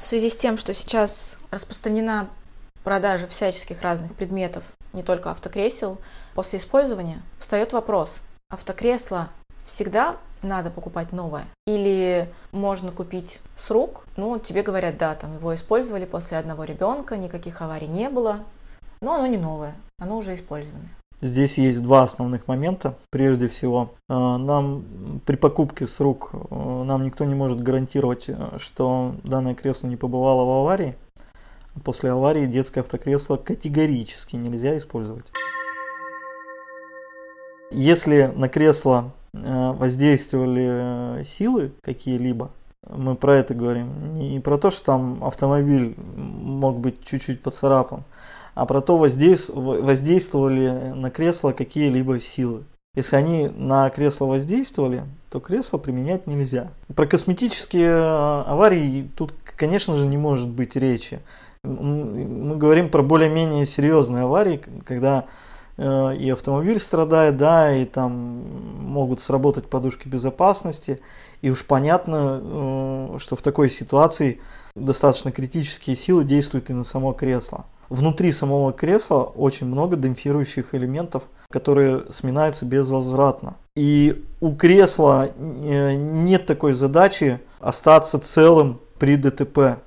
В 0.00 0.06
связи 0.06 0.30
с 0.30 0.36
тем, 0.36 0.56
что 0.56 0.72
сейчас 0.72 1.36
распространена 1.50 2.28
продажа 2.82 3.26
всяческих 3.26 3.82
разных 3.82 4.14
предметов, 4.14 4.64
не 4.94 5.02
только 5.02 5.30
автокресел, 5.30 5.98
после 6.34 6.58
использования 6.58 7.22
встает 7.38 7.74
вопрос, 7.74 8.22
автокресло 8.48 9.28
всегда 9.64 10.16
надо 10.42 10.70
покупать 10.70 11.12
новое? 11.12 11.44
Или 11.66 12.28
можно 12.52 12.92
купить 12.92 13.40
с 13.56 13.70
рук, 13.70 14.04
ну, 14.16 14.38
тебе 14.38 14.62
говорят, 14.62 14.98
да, 14.98 15.14
там 15.14 15.34
его 15.36 15.54
использовали 15.54 16.04
после 16.04 16.38
одного 16.38 16.64
ребенка, 16.64 17.16
никаких 17.16 17.62
аварий 17.62 17.88
не 17.88 18.08
было, 18.08 18.40
но 19.00 19.14
оно 19.14 19.26
не 19.26 19.38
новое, 19.38 19.74
оно 19.98 20.18
уже 20.18 20.34
использованное. 20.34 20.90
Здесь 21.22 21.56
есть 21.56 21.80
два 21.84 22.02
основных 22.02 22.48
момента. 22.48 22.98
Прежде 23.10 23.46
всего, 23.46 23.94
э, 24.08 24.12
нам 24.12 25.20
при 25.24 25.36
покупке 25.36 25.86
с 25.86 26.00
рук 26.00 26.30
э, 26.32 26.36
нам 26.50 27.04
никто 27.04 27.24
не 27.24 27.36
может 27.36 27.62
гарантировать, 27.62 28.24
э, 28.26 28.56
что 28.58 29.14
данное 29.22 29.54
кресло 29.54 29.86
не 29.86 29.96
побывало 29.96 30.44
в 30.44 30.50
аварии. 30.62 30.96
После 31.84 32.10
аварии 32.10 32.46
детское 32.46 32.80
автокресло 32.80 33.36
категорически 33.36 34.34
нельзя 34.34 34.76
использовать. 34.76 35.26
Если 37.70 38.32
на 38.34 38.48
кресло 38.48 39.12
воздействовали 39.32 41.24
силы 41.24 41.72
какие-либо, 41.82 42.50
мы 42.88 43.14
про 43.14 43.36
это 43.36 43.54
говорим, 43.54 44.14
не 44.14 44.40
про 44.40 44.58
то, 44.58 44.70
что 44.70 44.84
там 44.84 45.24
автомобиль 45.24 45.94
мог 46.16 46.80
быть 46.80 47.04
чуть-чуть 47.04 47.40
поцарапан, 47.40 48.02
а 48.54 48.66
про 48.66 48.80
то, 48.80 48.98
воздействовали 48.98 50.92
на 50.94 51.10
кресло 51.10 51.52
какие-либо 51.52 52.20
силы. 52.20 52.64
Если 52.94 53.16
они 53.16 53.48
на 53.48 53.88
кресло 53.88 54.26
воздействовали, 54.26 55.04
то 55.30 55.40
кресло 55.40 55.78
применять 55.78 56.26
нельзя. 56.26 56.68
Про 56.94 57.06
косметические 57.06 57.88
э, 57.88 58.42
аварии 58.42 59.08
тут, 59.16 59.32
конечно 59.56 59.96
же, 59.96 60.06
не 60.06 60.18
может 60.18 60.50
быть 60.50 60.76
речи. 60.76 61.20
Мы 61.64 62.56
говорим 62.56 62.90
про 62.90 63.02
более-менее 63.02 63.64
серьезные 63.64 64.24
аварии, 64.24 64.60
когда 64.84 65.20
э, 65.20 65.24
и 65.78 66.30
автомобиль 66.30 66.80
страдает, 66.80 67.36
да, 67.36 67.74
и 67.74 67.84
там 67.84 68.12
могут 68.12 69.20
сработать 69.20 69.68
подушки 69.68 70.06
безопасности. 70.06 71.00
И 71.42 71.50
уж 71.50 71.66
понятно, 71.66 72.40
э, 72.42 73.18
что 73.18 73.36
в 73.36 73.42
такой 73.42 73.68
ситуации 73.68 74.40
достаточно 74.74 75.32
критические 75.32 75.96
силы 75.96 76.24
действуют 76.24 76.70
и 76.70 76.72
на 76.72 76.84
само 76.84 77.12
кресло. 77.12 77.66
Внутри 77.88 78.32
самого 78.32 78.72
кресла 78.72 79.22
очень 79.22 79.66
много 79.66 79.96
демпфирующих 79.96 80.74
элементов, 80.74 81.24
которые 81.50 82.04
сминаются 82.10 82.64
безвозвратно. 82.64 83.56
И 83.76 84.24
у 84.40 84.54
кресла 84.54 85.30
э, 85.36 85.94
нет 85.94 86.46
такой 86.46 86.74
задачи 86.74 87.40
остаться 87.58 88.18
целым 88.18 88.80
при 88.98 89.16
ДТП. 89.16 89.80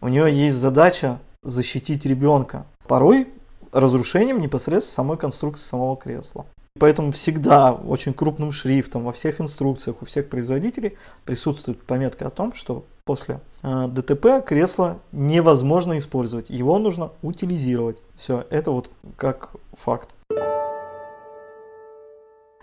У 0.00 0.08
нее 0.08 0.32
есть 0.32 0.56
задача 0.56 1.18
защитить 1.42 2.06
ребенка. 2.06 2.66
Порой 2.86 3.28
разрушением 3.74 4.40
непосредственно 4.40 4.94
самой 4.94 5.18
конструкции 5.18 5.68
самого 5.68 5.96
кресла. 5.96 6.46
Поэтому 6.78 7.12
всегда 7.12 7.72
очень 7.72 8.14
крупным 8.14 8.50
шрифтом 8.50 9.04
во 9.04 9.12
всех 9.12 9.40
инструкциях 9.40 10.02
у 10.02 10.06
всех 10.06 10.28
производителей 10.28 10.96
присутствует 11.24 11.80
пометка 11.82 12.26
о 12.26 12.30
том, 12.30 12.52
что 12.52 12.84
после 13.04 13.40
э, 13.62 13.86
ДТП 13.88 14.44
кресло 14.44 14.98
невозможно 15.12 15.98
использовать. 15.98 16.50
Его 16.50 16.78
нужно 16.78 17.12
утилизировать. 17.22 18.02
Все, 18.16 18.44
это 18.50 18.72
вот 18.72 18.90
как 19.16 19.50
факт. 19.84 20.14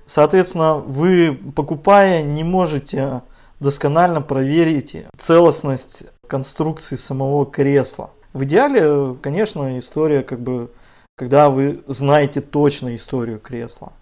Соответственно, 0.05 0.75
вы 0.75 1.39
покупая 1.55 2.21
не 2.21 2.43
можете 2.43 3.21
досконально 3.61 4.21
проверить 4.21 5.05
целостность 5.17 6.03
конструкции 6.27 6.97
самого 6.97 7.45
кресла. 7.45 8.09
В 8.33 8.43
идеале, 8.43 9.15
конечно, 9.21 9.79
история 9.79 10.21
как 10.21 10.41
бы, 10.41 10.69
когда 11.15 11.49
вы 11.49 11.83
знаете 11.87 12.41
точно 12.41 12.95
историю 12.95 13.39
кресла 13.39 13.93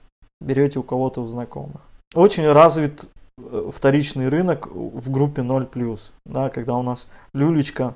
берете 0.41 0.79
у 0.79 0.83
кого-то 0.83 1.21
у 1.21 1.27
знакомых. 1.27 1.81
Очень 2.15 2.47
развит 2.47 3.05
э, 3.37 3.71
вторичный 3.75 4.29
рынок 4.29 4.67
в 4.67 5.09
группе 5.11 5.41
0+, 5.41 5.99
да, 6.25 6.49
когда 6.49 6.75
у 6.75 6.81
нас 6.81 7.07
люлечка 7.33 7.95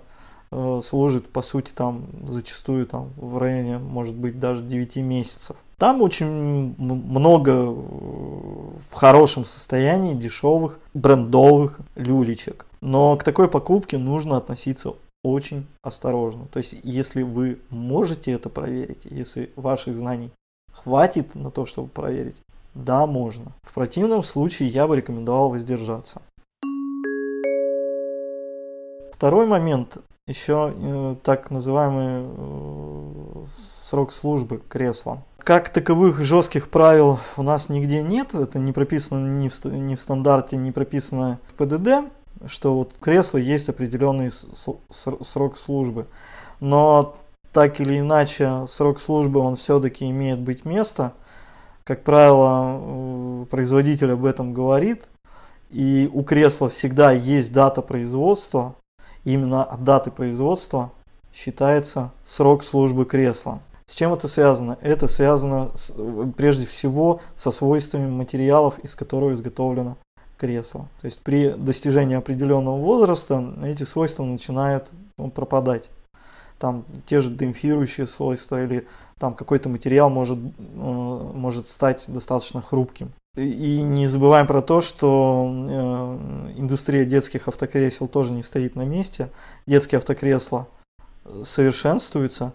э, 0.51 0.82
служит, 0.84 1.30
по 1.30 1.41
сути, 1.41 1.72
там 1.74 2.05
зачастую 2.28 2.86
там 2.86 3.11
в 3.16 3.38
районе, 3.38 3.78
может 3.78 4.16
быть, 4.16 4.39
даже 4.39 4.61
9 4.61 4.97
месяцев. 4.97 5.55
Там 5.78 6.01
очень 6.01 6.76
много 6.78 7.51
э, 7.51 7.66
в 7.70 8.93
хорошем 8.93 9.45
состоянии 9.45 10.14
дешевых 10.14 10.80
брендовых 10.93 11.80
люлечек. 11.95 12.66
Но 12.82 13.16
к 13.18 13.24
такой 13.24 13.47
покупке 13.47 13.97
нужно 13.97 14.38
относиться 14.38 14.93
очень 15.24 15.65
осторожно. 15.82 16.45
То 16.51 16.59
есть, 16.59 16.76
если 16.84 17.24
вы 17.24 17.59
можете 17.69 18.32
это 18.32 18.49
проверить, 18.49 19.05
если 19.05 19.51
ваших 19.55 19.97
знаний 19.97 20.32
Хватит 20.74 21.36
на 21.36 21.51
то, 21.51 21.65
чтобы 21.65 21.88
проверить? 21.88 22.36
Да, 22.74 23.05
можно. 23.05 23.53
В 23.63 23.74
противном 23.74 24.24
случае 24.24 24.69
я 24.69 24.88
бы 24.88 24.97
рекомендовал 24.97 25.49
воздержаться. 25.49 26.21
Второй 29.13 29.45
момент, 29.45 29.99
еще 30.28 30.74
э, 30.76 31.15
так 31.24 31.51
называемый 31.51 32.26
э, 32.26 33.45
срок 33.55 34.11
службы 34.11 34.61
кресла. 34.67 35.24
Как 35.38 35.69
таковых 35.69 36.21
жестких 36.24 36.69
правил 36.69 37.19
у 37.38 37.43
нас 37.43 37.69
нигде 37.69 38.01
нет, 38.01 38.34
это 38.34 38.59
не 38.59 38.74
прописано 38.74 39.30
ни 39.30 39.47
в, 39.47 39.65
ни 39.65 39.95
в 39.95 40.01
стандарте, 40.01 40.57
не 40.57 40.71
прописано 40.71 41.39
в 41.47 41.53
ПДД, 41.53 42.11
что 42.47 42.75
вот 42.75 42.93
кресло 42.99 43.37
есть 43.37 43.69
определенный 43.69 44.31
срок 44.91 45.57
службы. 45.57 46.07
Но 46.59 47.15
так 47.51 47.79
или 47.79 47.99
иначе 47.99 48.65
срок 48.67 48.99
службы 48.99 49.39
он 49.39 49.55
все-таки 49.55 50.09
имеет 50.09 50.39
быть 50.39 50.65
место. 50.65 51.13
Как 51.83 52.03
правило, 52.03 53.45
производитель 53.45 54.13
об 54.13 54.25
этом 54.25 54.53
говорит. 54.53 55.05
И 55.69 56.09
у 56.13 56.23
кресла 56.23 56.69
всегда 56.69 57.11
есть 57.11 57.51
дата 57.51 57.81
производства. 57.81 58.75
Именно 59.23 59.63
от 59.63 59.83
даты 59.83 60.11
производства 60.11 60.91
считается 61.33 62.11
срок 62.25 62.63
службы 62.63 63.05
кресла. 63.05 63.59
С 63.85 63.95
чем 63.95 64.13
это 64.13 64.27
связано? 64.27 64.77
Это 64.81 65.07
связано 65.07 65.71
с, 65.75 65.93
прежде 66.37 66.65
всего 66.65 67.21
со 67.35 67.51
свойствами 67.51 68.09
материалов, 68.09 68.79
из 68.79 68.95
которых 68.95 69.33
изготовлено 69.33 69.97
кресло. 70.43 70.89
То 70.99 71.05
есть 71.05 71.21
при 71.21 71.51
достижении 71.51 72.17
определенного 72.17 72.77
возраста 72.77 73.53
эти 73.63 73.83
свойства 73.83 74.25
начинают 74.25 74.89
ну, 75.17 75.31
пропадать 75.31 75.89
там 76.59 76.83
те 77.05 77.21
же 77.21 77.29
демпфирующие 77.29 78.07
свойства 78.07 78.61
или 78.61 78.85
там 79.19 79.35
какой-то 79.35 79.69
материал 79.69 80.09
может, 80.09 80.37
э, 80.37 80.51
может 80.75 81.69
стать 81.69 82.03
достаточно 82.07 82.61
хрупким. 82.61 83.13
И 83.37 83.81
не 83.81 84.07
забываем 84.07 84.47
про 84.47 84.61
то, 84.61 84.81
что 84.81 85.49
э, 85.49 86.59
индустрия 86.59 87.05
детских 87.05 87.47
автокресел 87.47 88.09
тоже 88.09 88.33
не 88.33 88.43
стоит 88.43 88.75
на 88.75 88.83
месте. 88.83 89.29
Детские 89.65 89.99
автокресла 89.99 90.67
совершенствуются. 91.43 92.51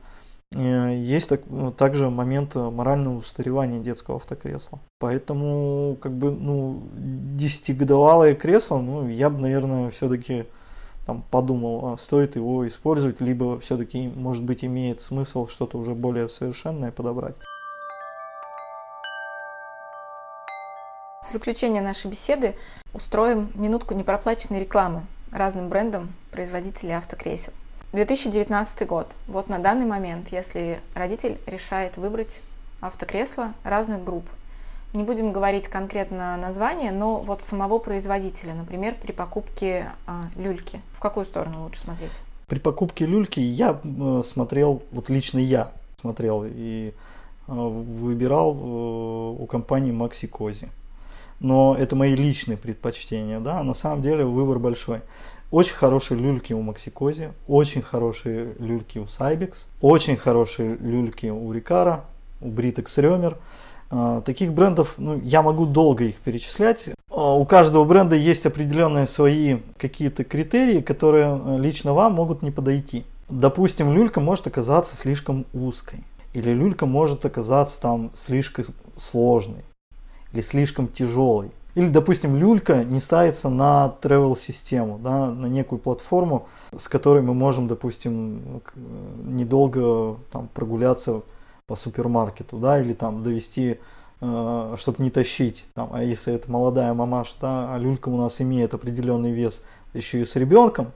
Э, 0.55 0.95
есть 0.97 1.29
так, 1.29 1.43
также 1.77 2.11
момент 2.11 2.55
морального 2.55 3.19
устаревания 3.19 3.81
детского 3.81 4.17
автокресла. 4.17 4.81
Поэтому, 4.99 5.97
как 6.01 6.13
бы, 6.13 6.31
ну, 6.31 6.83
десятигодовалое 6.95 8.35
кресло, 8.35 8.79
ну, 8.79 9.09
я 9.09 9.31
бы, 9.31 9.39
наверное, 9.39 9.91
все-таки 9.91 10.47
там, 11.07 11.23
подумал, 11.31 11.93
а 11.93 11.97
стоит 11.99 12.37
его 12.37 12.67
использовать, 12.67 13.21
либо 13.21 13.59
все-таки, 13.61 14.09
может 14.09 14.45
быть, 14.45 14.65
имеет 14.65 15.01
смысл 15.01 15.47
что-то 15.47 15.79
уже 15.79 15.95
более 15.95 16.29
совершенное 16.29 16.93
подобрать. 16.93 17.37
В 21.25 21.31
заключение 21.31 21.83
нашей 21.83 22.11
беседы 22.11 22.57
устроим 22.95 23.51
минутку 23.55 23.95
непроплаченной 23.95 24.61
рекламы 24.61 25.03
разным 25.31 25.69
брендам 25.69 26.15
производителей 26.31 26.97
автокресел. 26.97 27.53
2019 27.93 28.86
год. 28.86 29.16
Вот 29.26 29.49
на 29.49 29.59
данный 29.59 29.86
момент, 29.86 30.28
если 30.30 30.80
родитель 30.95 31.39
решает 31.47 31.97
выбрать 31.97 32.41
автокресло 32.80 33.55
разных 33.64 34.05
групп, 34.05 34.28
не 34.95 35.05
будем 35.05 35.32
говорить 35.32 35.68
конкретно 35.68 36.36
название, 36.36 36.93
но 36.93 37.18
вот 37.18 37.43
самого 37.43 37.78
производителя, 37.78 38.55
например, 38.55 38.95
при 39.01 39.12
покупке 39.12 39.91
а, 40.07 40.26
люльки. 40.36 40.80
В 40.93 41.01
какую 41.01 41.26
сторону 41.26 41.64
лучше 41.64 41.80
смотреть? 41.80 42.12
При 42.47 42.59
покупке 42.59 43.05
люльки 43.05 43.41
я 43.41 43.78
э, 43.82 44.22
смотрел, 44.24 44.82
вот 44.91 45.11
лично 45.11 45.39
я 45.39 45.72
смотрел 46.01 46.45
и 46.47 46.95
э, 47.47 47.53
выбирал 47.53 48.55
э, 48.55 49.43
у 49.43 49.47
компании 49.47 49.93
Maxi 49.93 50.30
Cosi. 50.30 50.68
Но 51.41 51.76
это 51.78 51.95
мои 51.95 52.16
личные 52.16 52.57
предпочтения, 52.57 53.39
да, 53.41 53.62
на 53.62 53.74
самом 53.74 54.03
деле 54.03 54.24
выбор 54.24 54.59
большой. 54.59 55.03
Очень 55.51 55.77
хорошие 55.77 56.21
люльки 56.21 56.53
у 56.53 56.63
Maxi 56.63 57.33
очень 57.47 57.81
хорошие 57.81 58.55
люльки 58.59 58.99
у 58.99 59.05
Cybex, 59.05 59.67
очень 59.81 60.19
хорошие 60.19 60.77
люльки 60.77 61.27
у 61.27 61.51
Рикара, 61.53 62.05
у 62.43 62.49
Britex 62.49 62.85
Römer. 62.99 63.37
А, 63.91 64.21
таких 64.21 64.53
брендов, 64.53 64.93
ну, 64.99 65.19
я 65.25 65.41
могу 65.41 65.65
долго 65.65 66.05
их 66.05 66.17
перечислять. 66.17 66.91
А, 67.11 67.35
у 67.35 67.47
каждого 67.47 67.85
бренда 67.85 68.15
есть 68.15 68.45
определенные 68.45 69.07
свои 69.07 69.61
какие-то 69.79 70.25
критерии, 70.25 70.83
которые 70.83 71.41
э, 71.43 71.59
лично 71.59 71.95
вам 71.95 72.13
могут 72.13 72.43
не 72.43 72.51
подойти. 72.51 73.05
Допустим, 73.31 73.95
люлька 73.95 74.21
может 74.21 74.47
оказаться 74.47 74.97
слишком 74.97 75.47
узкой. 75.55 76.05
Или 76.35 76.53
люлька 76.53 76.85
может 76.85 77.25
оказаться 77.25 77.81
там 77.81 78.11
слишком 78.15 78.67
сложной. 78.97 79.65
Или 80.35 80.43
слишком 80.43 80.89
тяжелой. 80.89 81.51
Или, 81.79 81.91
допустим, 81.91 82.35
люлька 82.35 82.83
не 82.83 82.99
ставится 82.99 83.49
на 83.49 83.95
travel 84.03 84.37
систему, 84.37 84.99
да, 84.99 85.31
на 85.31 85.47
некую 85.47 85.79
платформу, 85.79 86.49
с 86.76 86.89
которой 86.89 87.22
мы 87.22 87.35
можем, 87.35 87.68
допустим, 87.68 88.61
недолго 89.24 90.16
там, 90.33 90.49
прогуляться 90.49 91.22
по 91.68 91.76
супермаркету, 91.76 92.59
да, 92.59 92.81
или 92.81 92.95
там 92.95 93.22
довести, 93.22 93.79
э, 94.20 94.74
чтобы 94.76 95.05
не 95.05 95.11
тащить, 95.11 95.66
там, 95.74 95.91
а 95.93 96.03
если 96.03 96.35
это 96.35 96.51
молодая 96.51 96.93
мамаша, 96.95 97.37
да, 97.41 97.72
а 97.72 97.79
люлька 97.79 98.09
у 98.09 98.16
нас 98.16 98.41
имеет 98.41 98.74
определенный 98.74 99.31
вес, 99.31 99.64
еще 99.95 100.20
и 100.20 100.24
с 100.24 100.35
ребенком, 100.35 100.91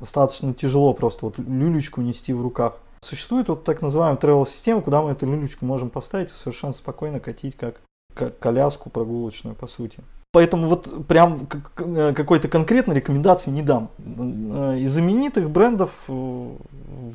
достаточно 0.00 0.54
тяжело 0.54 0.94
просто 0.94 1.26
вот 1.26 1.36
люлечку 1.36 2.00
нести 2.00 2.32
в 2.32 2.40
руках. 2.40 2.76
Существует 3.02 3.50
вот 3.50 3.64
так 3.64 3.82
называемая 3.82 4.18
travel 4.18 4.48
система, 4.48 4.80
куда 4.80 5.02
мы 5.02 5.10
эту 5.10 5.26
люлечку 5.26 5.66
можем 5.66 5.90
поставить 5.90 6.30
и 6.30 6.32
совершенно 6.32 6.72
спокойно 6.72 7.20
катить 7.20 7.54
как, 7.54 7.82
как 8.14 8.38
коляску 8.38 8.88
прогулочную 8.88 9.54
по 9.54 9.66
сути. 9.66 10.02
Поэтому 10.32 10.66
вот 10.66 11.06
прям 11.08 11.46
э, 11.76 12.14
какой-то 12.16 12.48
конкретной 12.48 12.94
рекомендации 12.94 13.50
не 13.50 13.60
дам. 13.60 13.90
Э, 13.98 14.78
из 14.78 14.94
знаменитых 14.94 15.50
брендов 15.50 15.90
э, 16.08 16.48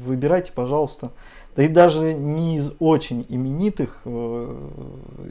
выбирайте, 0.05 0.51
пожалуйста. 0.53 1.09
Да 1.55 1.63
и 1.63 1.67
даже 1.67 2.13
не 2.13 2.57
из 2.57 2.71
очень 2.77 3.25
именитых, 3.29 4.03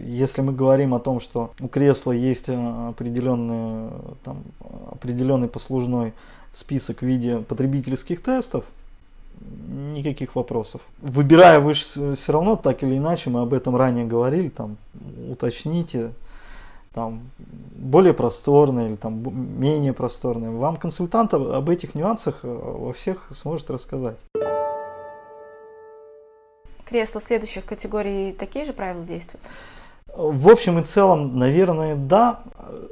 если 0.02 0.40
мы 0.40 0.52
говорим 0.52 0.92
о 0.92 0.98
том, 0.98 1.20
что 1.20 1.52
у 1.60 1.68
кресла 1.68 2.10
есть 2.10 2.48
определенный, 2.48 3.90
там, 4.24 4.42
определенный 4.90 5.46
послужной 5.46 6.14
список 6.50 6.98
в 6.98 7.06
виде 7.06 7.38
потребительских 7.38 8.20
тестов, 8.22 8.64
никаких 9.94 10.34
вопросов. 10.34 10.80
Выбирая 11.00 11.60
вы 11.60 11.74
все 11.74 12.32
равно, 12.32 12.56
так 12.56 12.82
или 12.82 12.98
иначе, 12.98 13.30
мы 13.30 13.42
об 13.42 13.54
этом 13.54 13.76
ранее 13.76 14.04
говорили, 14.04 14.48
там, 14.48 14.78
уточните, 15.30 16.10
там, 16.96 17.30
более 17.76 18.14
просторное 18.14 18.86
или 18.86 18.96
там 18.96 19.22
менее 19.60 19.92
просторное. 19.92 20.50
Вам 20.50 20.78
консультант 20.78 21.34
об 21.34 21.68
этих 21.68 21.94
нюансах 21.94 22.40
э, 22.42 22.48
во 22.48 22.94
всех 22.94 23.28
сможет 23.32 23.70
рассказать. 23.70 24.16
Кресла 26.86 27.20
следующих 27.20 27.66
категорий 27.66 28.32
такие 28.32 28.64
же 28.64 28.72
правила 28.72 29.04
действуют? 29.04 29.44
В 30.06 30.48
общем 30.48 30.78
и 30.78 30.84
целом, 30.84 31.38
наверное, 31.38 31.96
да. 31.96 32.42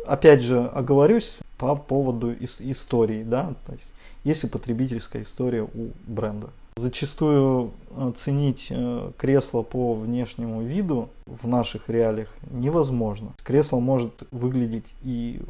Опять 0.07 0.43
же, 0.43 0.71
оговорюсь 0.75 1.39
по 1.57 1.75
поводу 1.75 2.35
истории, 2.35 3.23
да, 3.23 3.55
то 3.67 3.73
есть 3.73 3.95
есть 4.23 4.45
и 4.45 4.49
потребительская 4.49 5.23
история 5.23 5.63
у 5.63 5.93
бренда. 6.07 6.51
Зачастую 6.77 7.71
оценить 7.97 8.67
э, 8.71 9.13
кресло 9.17 9.63
по 9.63 9.95
внешнему 9.95 10.63
виду 10.63 11.09
в 11.27 11.47
наших 11.47 11.89
реалиях 11.89 12.35
невозможно. 12.51 13.33
Кресло 13.45 13.79
может 13.79 14.25
выглядеть 14.33 14.87
и 15.03 15.41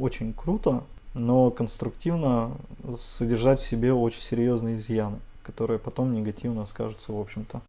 очень 0.00 0.32
круто, 0.32 0.82
но 1.14 1.50
конструктивно 1.50 2.50
содержать 2.98 3.60
в 3.60 3.66
себе 3.68 3.92
очень 3.92 4.20
серьезные 4.20 4.74
изъяны, 4.74 5.18
которые 5.44 5.78
потом 5.78 6.12
негативно 6.12 6.66
скажутся, 6.66 7.12
в 7.12 7.20
общем-то, 7.20 7.62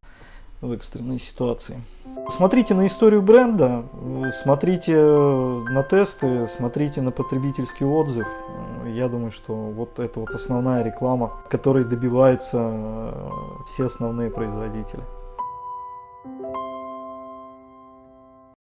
в 0.62 0.72
экстренной 0.72 1.20
ситуации. 1.20 1.82
Смотрите 2.30 2.74
на 2.74 2.88
историю 2.88 3.22
бренда, 3.22 3.86
смотрите 4.32 4.96
на 4.96 5.84
тесты, 5.84 6.48
смотрите 6.48 7.02
на 7.02 7.12
потребительский 7.12 7.86
отзыв. 7.86 8.28
Я 8.96 9.10
думаю, 9.10 9.32
что 9.32 9.54
вот 9.54 10.00
это 10.00 10.22
вот 10.22 10.30
основная 10.30 10.82
реклама, 10.82 11.34
которой 11.50 11.84
добиваются 11.84 13.14
все 13.68 13.88
основные 13.88 14.30
производители. 14.30 15.04